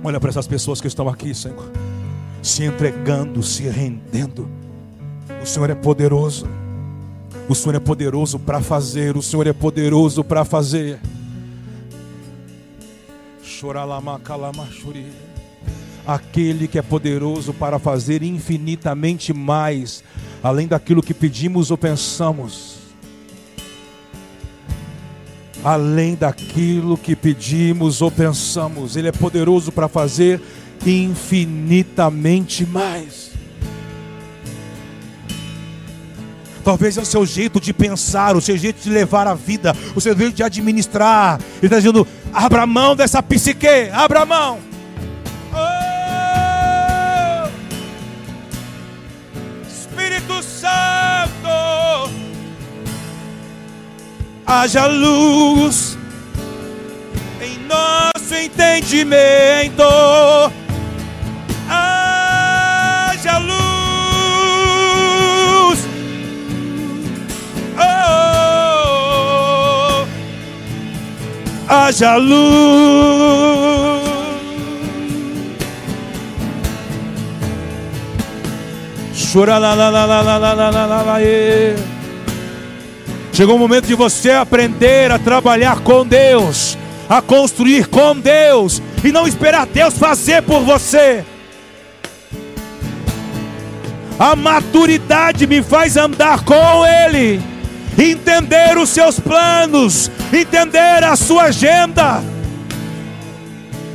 [0.04, 1.72] Olha para essas pessoas que estão aqui, Senhor,
[2.44, 4.48] se entregando, se rendendo.
[5.42, 6.48] O Senhor é poderoso.
[7.48, 11.00] O Senhor é poderoso para fazer, o Senhor é poderoso para fazer.
[16.06, 20.04] Aquele que é poderoso para fazer infinitamente mais,
[20.42, 22.78] além daquilo que pedimos ou pensamos.
[25.64, 30.42] Além daquilo que pedimos ou pensamos, Ele é poderoso para fazer
[30.86, 33.22] infinitamente mais.
[36.64, 40.01] Talvez é o seu jeito de pensar, o seu jeito de levar a vida, o
[40.01, 41.39] seu jeito de administrar.
[41.57, 44.59] Ele está dizendo: abra mão dessa psique, abra mão.
[45.53, 45.93] Oh!
[49.68, 52.09] Espírito Santo,
[54.45, 55.97] haja luz
[57.41, 59.84] em nosso entendimento.
[71.74, 73.63] Haja luz.
[79.32, 81.17] Chora lá, lá, lá, lá, lá, lá, lá, lá, lá,
[83.32, 86.78] Chegou o momento de você aprender a trabalhar com Deus,
[87.09, 91.26] a construir com Deus e não esperar Deus fazer por você.
[94.19, 97.41] A maturidade me faz andar com Ele,
[97.98, 102.24] entender os seus planos, entender a sua agenda.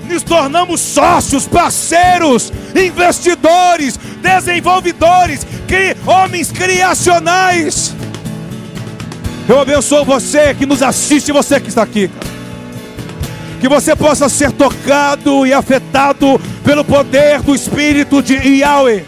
[0.08, 7.94] Nos tornamos sócios, parceiros, investidores, desenvolvedores, cri homens criacionais.
[9.48, 12.10] Eu abençoo você que nos assiste, você que está aqui.
[13.60, 19.04] Que você possa ser tocado e afetado pelo poder do Espírito de Yahweh.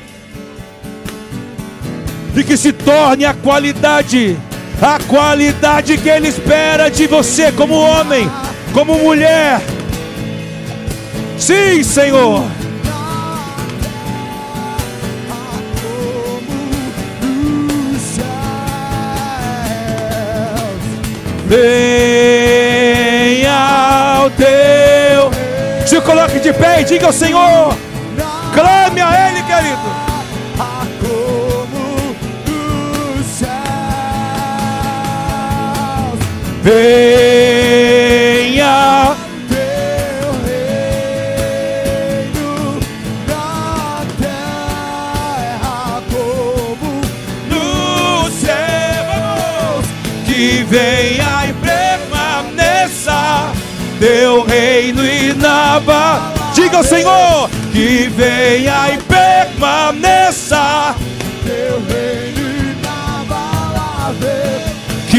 [2.35, 4.37] E que se torne a qualidade,
[4.81, 8.31] a qualidade que Ele espera de você, como homem,
[8.73, 9.61] como mulher.
[11.39, 12.61] Sim, Senhor.
[21.51, 23.51] venha
[24.25, 25.31] o teu.
[25.85, 27.75] Se coloque de pé e diga ao Senhor:
[28.55, 30.00] clame a Ele, querido.
[36.63, 36.77] Venha
[39.49, 42.79] teu reino
[43.27, 46.91] na terra como
[47.49, 49.81] no céu.
[50.27, 51.31] Que venha
[54.01, 56.33] teu reino inaba.
[56.55, 60.97] Diga ao Senhor que venha e permaneça.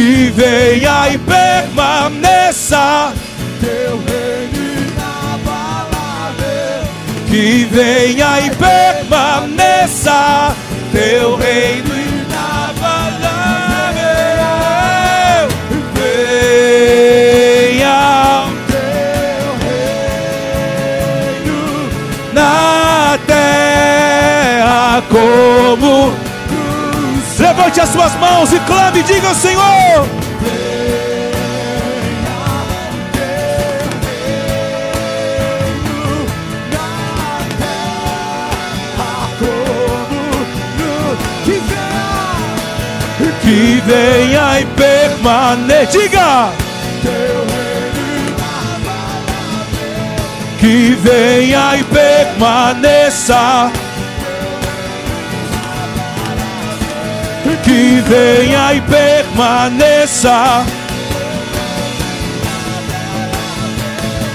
[0.02, 3.14] Que venha e permaneça.
[3.60, 4.58] Teu reino
[4.90, 6.90] inabalável.
[7.28, 10.56] Que venha e permaneça.
[10.92, 12.01] Teu reino
[27.82, 30.08] as suas mãos e clame diga Senhor.
[43.42, 45.92] Que venha e permaneça.
[45.92, 46.50] Diga.
[50.60, 53.72] Que venha e permaneça.
[57.64, 60.66] Que venha e permaneça.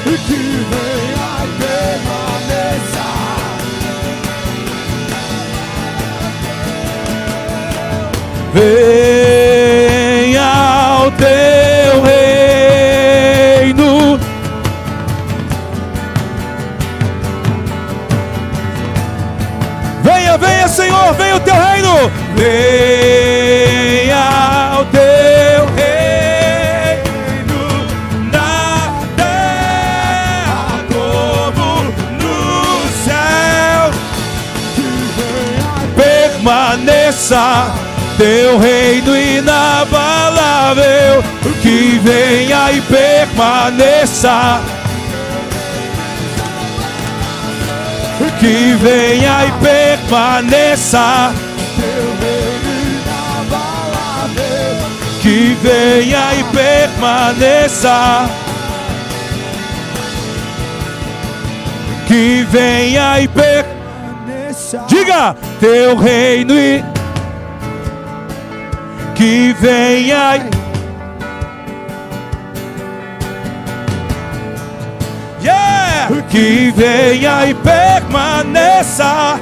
[0.04, 0.12] Que
[0.70, 3.06] venha e permaneça.
[10.24, 10.50] Venha
[11.06, 11.65] o teu
[20.06, 22.12] Venha, venha, Senhor, venha o teu reino.
[22.36, 24.20] Venha
[24.80, 27.88] o teu reino
[28.30, 31.92] na terra como
[32.22, 33.90] no céu.
[35.96, 37.74] Permaneça
[38.16, 41.24] teu reino inabalável.
[41.62, 44.60] Que venha e permaneça.
[48.38, 49.85] Que venha e permaneça
[55.26, 58.30] que venha e permaneça.
[62.06, 64.84] Que venha e permaneça.
[64.86, 66.84] Diga, teu reino e
[69.16, 70.56] que venha e
[75.42, 76.22] Yeah!
[76.30, 79.40] Que venha e permaneça.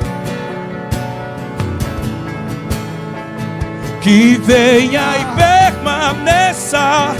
[4.04, 5.24] Que venha e
[5.72, 7.14] permaneça.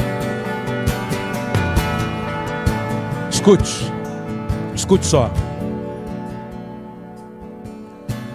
[3.31, 3.91] Escute,
[4.75, 5.31] escute só.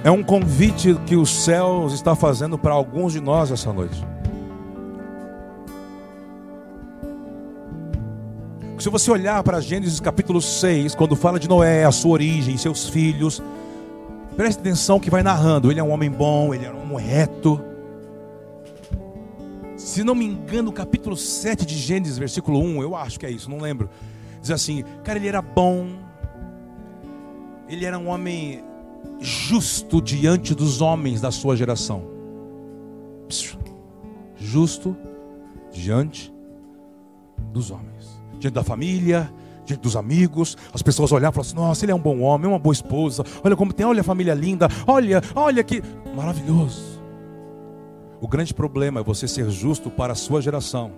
[0.03, 4.03] É um convite que os céus está fazendo para alguns de nós essa noite.
[8.79, 12.89] Se você olhar para Gênesis capítulo 6, quando fala de Noé, a sua origem, seus
[12.89, 13.43] filhos,
[14.35, 15.69] preste atenção que vai narrando.
[15.69, 17.68] Ele é um homem bom, ele era um reto,
[19.89, 23.49] se não me engano, capítulo 7 de Gênesis, versículo 1, eu acho que é isso,
[23.49, 23.89] não lembro.
[24.39, 25.97] Diz assim, cara, ele era bom,
[27.67, 28.63] ele era um homem
[29.19, 32.03] justo diante dos homens da sua geração.
[34.37, 34.95] Justo
[35.71, 36.31] diante
[37.51, 39.33] dos homens, diante da família,
[39.65, 42.47] diante dos amigos, as pessoas olhavam e falavam assim: Nossa, ele é um bom homem,
[42.47, 43.23] uma boa esposa.
[43.43, 45.81] Olha como tem, olha a família linda, olha, olha que
[46.15, 46.98] maravilhoso.
[48.21, 50.91] O grande problema é você ser justo para a sua geração,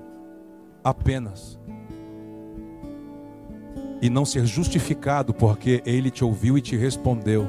[0.84, 1.60] apenas,
[4.02, 7.48] e não ser justificado porque ele te ouviu e te respondeu,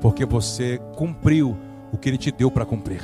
[0.00, 1.56] porque você cumpriu
[1.92, 3.02] o que ele te deu para cumprir.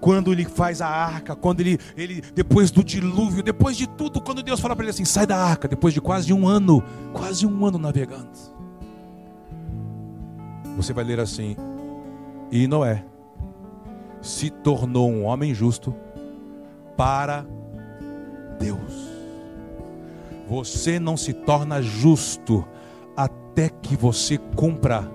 [0.00, 4.42] Quando ele faz a arca, quando ele, ele depois do dilúvio, depois de tudo, quando
[4.42, 6.82] Deus fala para ele assim: sai da arca, depois de quase um ano,
[7.12, 8.30] quase um ano navegando.
[10.74, 11.54] Você vai ler assim:
[12.50, 13.04] e Noé
[14.20, 15.94] se tornou um homem justo
[16.96, 17.46] para
[18.58, 19.08] Deus.
[20.48, 22.66] Você não se torna justo
[23.16, 25.10] até que você cumpra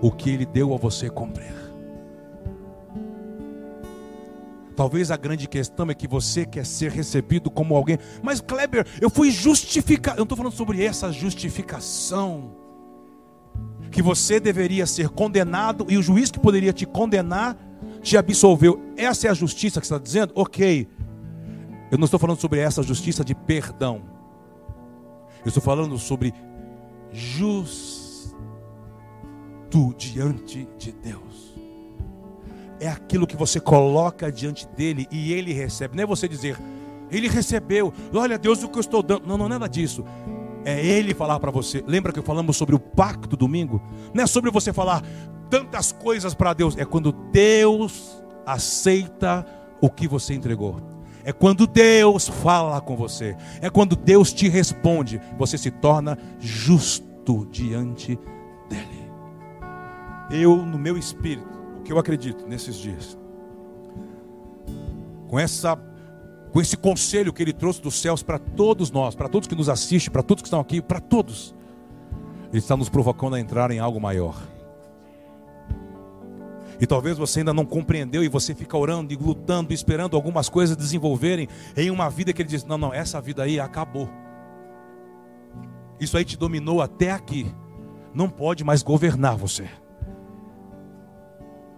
[0.00, 1.54] o que ele deu a você cumprir.
[4.76, 7.98] Talvez a grande questão é que você quer ser recebido como alguém.
[8.22, 10.18] Mas Kleber, eu fui justificado.
[10.18, 12.52] Eu estou falando sobre essa justificação.
[13.90, 17.56] Que você deveria ser condenado e o juiz que poderia te condenar
[18.04, 18.80] te absolveu.
[18.96, 20.32] Essa é a justiça que você está dizendo?
[20.36, 20.86] Ok.
[21.90, 24.02] Eu não estou falando sobre essa justiça de perdão.
[25.44, 26.32] Eu estou falando sobre
[27.10, 28.34] justo
[29.98, 31.54] diante de Deus
[32.84, 35.96] é aquilo que você coloca diante dele e ele recebe.
[35.96, 36.58] Não é você dizer,
[37.10, 39.26] ele recebeu, olha Deus o que eu estou dando.
[39.26, 40.04] Não, não nada disso.
[40.64, 41.84] É ele falar para você.
[41.86, 43.82] Lembra que falamos sobre o pacto domingo?
[44.14, 45.02] Não é sobre você falar
[45.50, 46.76] tantas coisas para Deus.
[46.76, 49.46] É quando Deus aceita
[49.80, 50.80] o que você entregou.
[51.22, 53.36] É quando Deus fala com você.
[53.60, 55.20] É quando Deus te responde.
[55.38, 58.18] Você se torna justo diante
[58.68, 59.10] dele.
[60.30, 61.46] Eu, no meu espírito,
[61.84, 63.18] que eu acredito nesses dias.
[65.28, 65.76] Com essa
[66.54, 69.68] com esse conselho que ele trouxe dos céus para todos nós, para todos que nos
[69.68, 71.52] assistem, para todos que estão aqui, para todos.
[72.50, 74.40] Ele está nos provocando a entrar em algo maior.
[76.80, 80.76] E talvez você ainda não compreendeu e você fica orando e lutando, esperando algumas coisas
[80.76, 84.08] desenvolverem em uma vida que ele diz: "Não, não, essa vida aí acabou.
[85.98, 87.52] Isso aí te dominou até aqui.
[88.14, 89.68] Não pode mais governar você."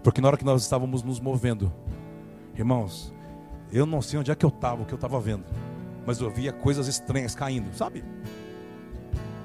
[0.03, 1.73] Porque na hora que nós estávamos nos movendo,
[2.55, 3.16] irmãos,
[3.77, 5.45] eu não sei onde é que eu estava, o que eu estava vendo,
[6.07, 8.03] mas eu via coisas estranhas caindo, sabe?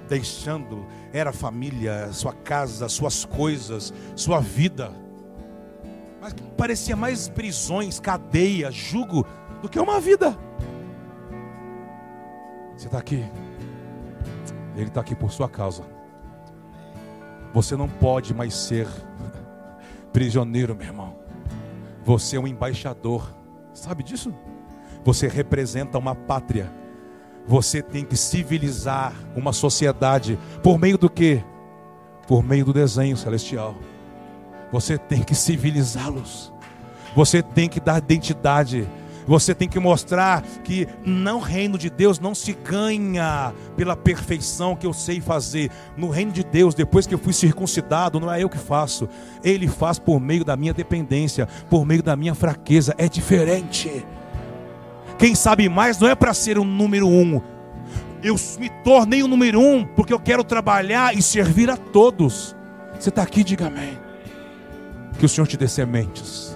[0.07, 4.93] Deixando, era família, sua casa, suas coisas, sua vida.
[6.21, 9.25] Mas parecia mais prisões, cadeia, jugo,
[9.61, 10.37] do que uma vida.
[12.77, 13.29] Você está aqui,
[14.77, 15.83] Ele está aqui por sua causa.
[17.53, 18.87] Você não pode mais ser
[20.13, 21.19] prisioneiro, meu irmão.
[22.05, 23.40] Você é um embaixador.
[23.73, 24.33] Sabe disso?
[25.03, 26.71] Você representa uma pátria.
[27.47, 31.43] Você tem que civilizar uma sociedade por meio do que?
[32.27, 33.75] Por meio do desenho celestial.
[34.71, 36.53] Você tem que civilizá-los.
[37.15, 38.87] Você tem que dar identidade.
[39.27, 44.85] Você tem que mostrar que no reino de Deus não se ganha pela perfeição que
[44.85, 45.69] eu sei fazer.
[45.95, 49.07] No reino de Deus, depois que eu fui circuncidado, não é eu que faço.
[49.43, 52.95] Ele faz por meio da minha dependência, por meio da minha fraqueza.
[52.97, 54.05] É diferente.
[55.17, 57.41] Quem sabe mais não é para ser o número um.
[58.23, 62.55] Eu me tornei o número um porque eu quero trabalhar e servir a todos.
[62.99, 63.97] Você está aqui, diga amém.
[65.17, 66.50] Que o Senhor te dê sementes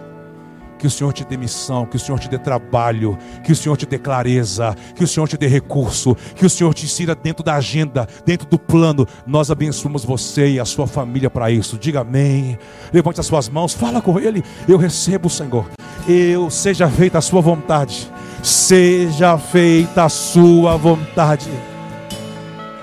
[0.78, 3.76] que o Senhor te dê missão, que o Senhor te dê trabalho, que o Senhor
[3.78, 7.44] te dê clareza, que o Senhor te dê recurso, que o Senhor te insira dentro
[7.44, 9.08] da agenda, dentro do plano.
[9.26, 11.78] Nós abençoamos você e a sua família para isso.
[11.78, 12.58] Diga amém.
[12.94, 14.44] Levante as suas mãos, fala com Ele.
[14.68, 15.66] Eu recebo, Senhor.
[16.08, 18.12] Eu seja feita a sua vontade.
[18.44, 21.50] Seja feita a sua vontade.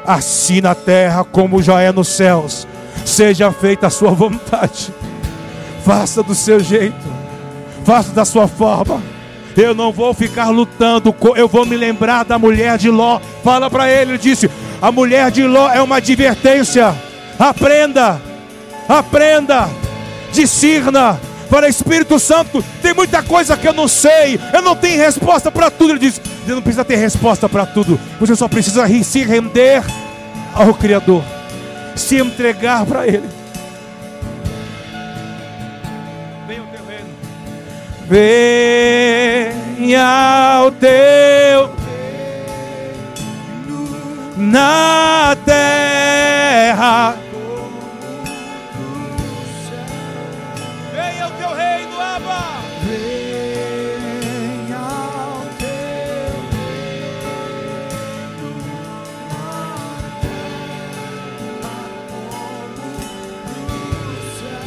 [0.05, 2.67] Assim na terra como já é nos céus.
[3.05, 4.93] Seja feita a sua vontade.
[5.85, 7.22] Faça do seu jeito
[7.83, 9.03] faça da sua forma.
[9.57, 13.21] Eu não vou ficar lutando, eu vou me lembrar da mulher de Ló.
[13.45, 14.51] Fala para ele, ele disse:
[14.81, 16.95] A mulher de Ló é uma advertência.
[17.39, 18.21] Aprenda,
[18.89, 19.69] aprenda,
[20.33, 21.21] discirna.
[21.51, 25.71] Para Espírito Santo, tem muita coisa que eu não sei, eu não tenho resposta para
[25.71, 25.91] tudo.
[25.91, 29.85] Ele diz: Você não precisa ter resposta para tudo, você só precisa se render
[30.55, 31.23] ao Criador,
[31.95, 33.42] se entregar para Ele.
[38.13, 40.05] Venha
[40.67, 41.71] o teu
[44.37, 47.17] na terra.
[50.95, 52.61] Venha o teu reino, Abba.
[52.85, 54.83] Venha
[55.39, 55.73] o teu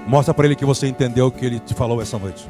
[0.07, 2.47] Mostra para ele que você entendeu o que ele te falou essa noite.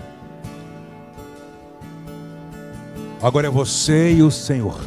[3.21, 4.79] Agora é você e o Senhor.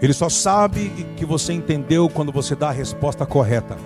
[0.00, 3.76] Ele só sabe que você entendeu quando você dá a resposta correta.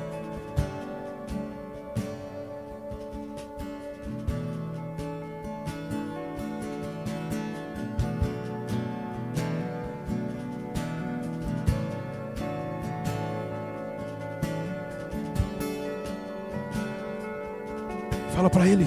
[18.34, 18.86] Fala para ele.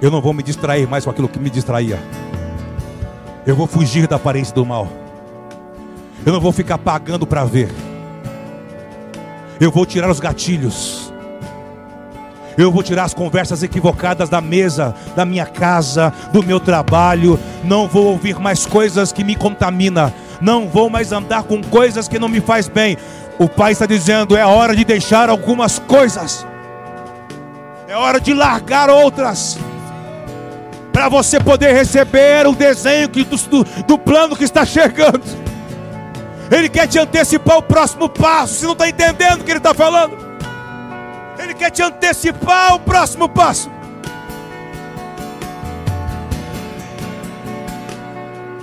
[0.00, 2.21] Eu não vou me distrair mais com aquilo que me distraía.
[3.44, 4.88] Eu vou fugir da aparência do mal.
[6.24, 7.70] Eu não vou ficar pagando para ver.
[9.60, 11.12] Eu vou tirar os gatilhos.
[12.56, 17.38] Eu vou tirar as conversas equivocadas da mesa, da minha casa, do meu trabalho.
[17.64, 20.12] Não vou ouvir mais coisas que me contaminam.
[20.40, 22.96] Não vou mais andar com coisas que não me faz bem.
[23.38, 26.46] O Pai está dizendo: é hora de deixar algumas coisas.
[27.88, 29.58] É hora de largar outras.
[30.92, 35.22] Para você poder receber o desenho que, do, do, plano que está chegando.
[36.50, 38.54] Ele quer te antecipar o próximo passo.
[38.54, 40.18] Você não está entendendo o que ele está falando?
[41.38, 43.70] Ele quer te antecipar o próximo passo.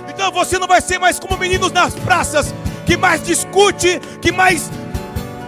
[0.08, 2.54] Então você não vai ser mais como meninos nas praças,
[2.86, 4.70] que mais discute, que mais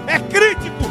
[0.06, 0.90] é crítico.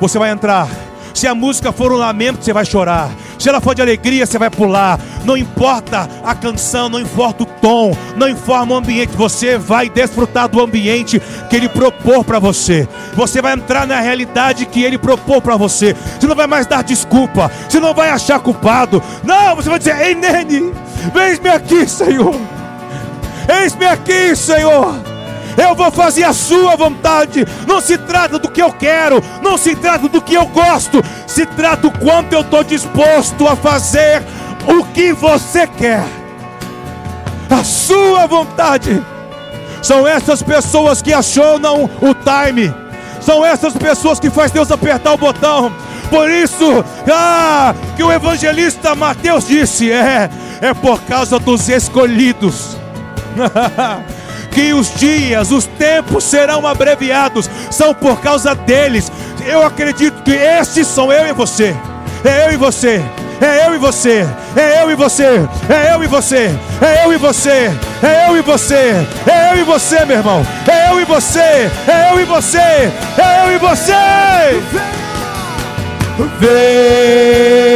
[0.00, 0.68] Você vai entrar.
[1.14, 3.08] Se a música for um lamento, você vai chorar.
[3.38, 4.98] Se ela for de alegria, você vai pular.
[5.24, 9.16] Não importa a canção, não importa o tom, não importa o ambiente.
[9.16, 12.88] Você vai desfrutar do ambiente que Ele propôs para você.
[13.14, 15.94] Você vai entrar na realidade que Ele propôs para você.
[16.18, 17.50] Você não vai mais dar desculpa.
[17.68, 19.02] Você não vai achar culpado.
[19.22, 20.74] Não, você vai dizer: Ei, Nene,
[21.14, 22.34] vem-me aqui, Senhor.
[23.48, 25.13] Eis-me aqui, Senhor.
[25.56, 27.44] Eu vou fazer a sua vontade.
[27.66, 31.46] Não se trata do que eu quero, não se trata do que eu gosto, se
[31.46, 34.22] trata do quanto eu estou disposto a fazer
[34.66, 36.04] o que você quer.
[37.50, 39.04] A sua vontade.
[39.82, 42.74] São essas pessoas que acionam o time.
[43.20, 45.72] São essas pessoas que faz Deus apertar o botão.
[46.10, 52.76] Por isso, ah, que o evangelista Mateus disse: é, é por causa dos escolhidos.
[54.54, 59.10] que os dias, os tempos serão abreviados, são por causa deles.
[59.44, 61.76] Eu acredito que esses são eu e você.
[62.24, 63.02] É eu e você.
[63.40, 64.24] É eu e você,
[64.56, 66.50] é eu e você, é eu e você,
[66.80, 67.70] é eu e você,
[68.00, 72.12] é eu e você, é eu e você, meu irmão, é eu e você, é
[72.12, 74.62] eu e você, é eu e você.
[76.38, 77.73] Venha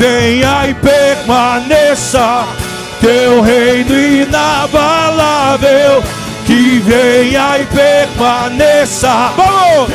[0.00, 2.46] venha e permaneça
[3.02, 6.02] teu reino inabalável.
[6.46, 9.30] Que venha e permaneça.
[9.36, 9.90] Vamos!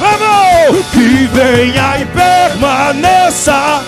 [0.00, 0.86] Vamos!
[0.92, 3.82] Que venha e permaneça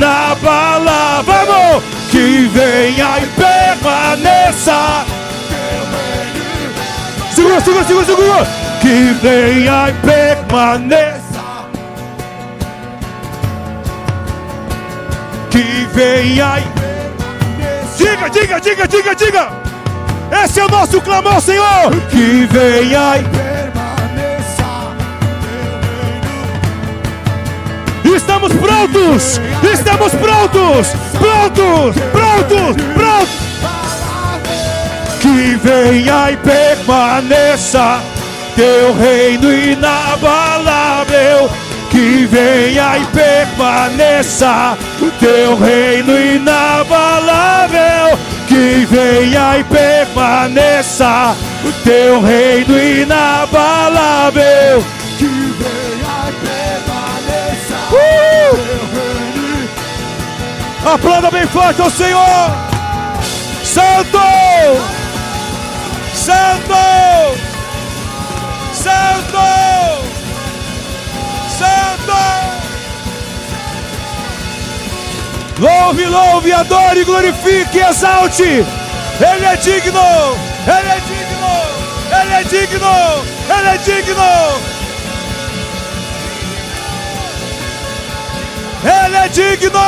[0.00, 1.44] na palavra.
[1.46, 1.84] Vamos!
[2.10, 5.06] Que venha e permaneça.
[7.32, 8.48] Segura, segura, segura, segura.
[8.80, 11.19] Que venha e permaneça.
[15.60, 16.64] Que venha e
[17.98, 19.48] Diga, diga, diga, diga, diga.
[20.42, 21.90] Esse é o nosso clamor, Senhor.
[22.08, 22.46] Que
[23.18, 24.64] e permaneça.
[28.02, 29.38] Estamos prontos!
[29.70, 30.88] Estamos prontos!
[31.18, 31.94] Prontos!
[32.10, 32.76] Prontos!
[32.94, 33.30] Prontos!
[35.20, 38.00] Que venha e permaneça
[38.56, 41.50] teu reino inabalável.
[41.90, 48.18] Que venha e permaneça o teu reino inabalável.
[48.46, 51.34] Que venha e permaneça
[51.64, 54.84] o teu reino inabalável.
[55.18, 58.56] Que venha e permaneça Uh!
[58.56, 59.68] teu reino.
[60.94, 62.50] Aplauda bem forte ao Senhor.
[63.64, 64.20] Santo!
[66.14, 66.74] Santo!
[68.72, 69.99] Santo!
[75.90, 78.44] Louve, louve, adore, glorifique, exalte.
[78.44, 80.00] Ele é digno.
[80.64, 81.50] Ele é digno.
[82.20, 82.86] Ele é digno.
[83.58, 84.22] Ele é digno.
[88.84, 89.80] Ele é digno.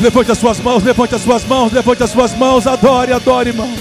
[0.00, 3.74] Levante as suas mãos, levante as suas mãos, levante as suas mãos, adore, adore, irmão.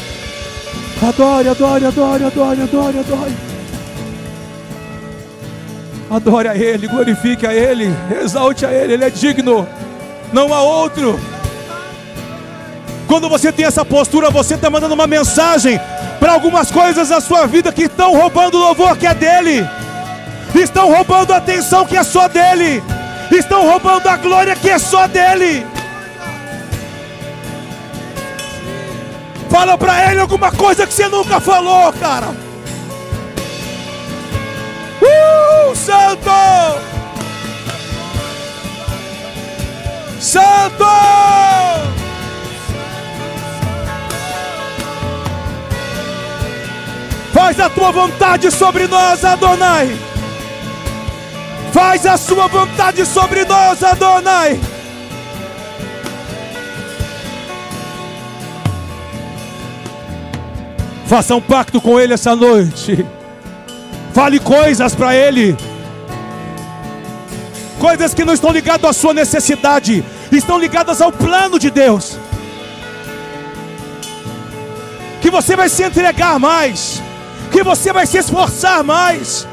[1.07, 3.46] Adore, adore, adore, adore, adore, adore.
[6.09, 9.67] Adore a Ele, glorifique a Ele, exalte a Ele, Ele é digno,
[10.31, 11.19] não há outro.
[13.07, 15.79] Quando você tem essa postura, você está mandando uma mensagem
[16.19, 19.67] para algumas coisas da sua vida que estão roubando o louvor que é dele,
[20.55, 22.81] estão roubando a atenção que é só dele,
[23.31, 25.65] estão roubando a glória que é só dele.
[29.49, 32.46] Fala para ele alguma coisa que você nunca falou, cara.
[35.75, 36.31] Santo!
[40.19, 40.85] Santo!
[47.33, 49.95] Faz a tua vontade sobre nós, Adonai.
[51.71, 54.59] Faz a sua vontade sobre nós, Adonai.
[61.05, 63.05] Faça um pacto com Ele essa noite.
[64.17, 65.55] Fale coisas para Ele.
[67.79, 72.17] Coisas que não estão ligadas à sua necessidade, estão ligadas ao plano de Deus.
[75.21, 76.99] Que você vai se entregar mais,
[77.51, 79.47] que você vai se esforçar mais,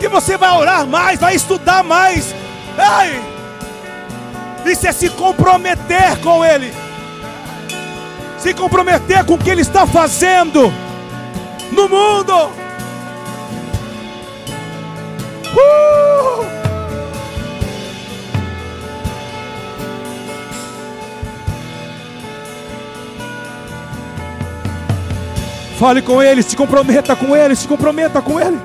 [0.00, 2.34] que você vai orar mais, vai estudar mais.
[2.78, 3.22] Ai!
[4.64, 6.72] Isso é se comprometer com Ele
[8.38, 10.72] se comprometer com o que Ele está fazendo
[11.72, 12.50] no mundo.
[15.54, 16.18] Uh!
[25.78, 28.58] Fale com Ele, se comprometa com Ele, se comprometa com Ele.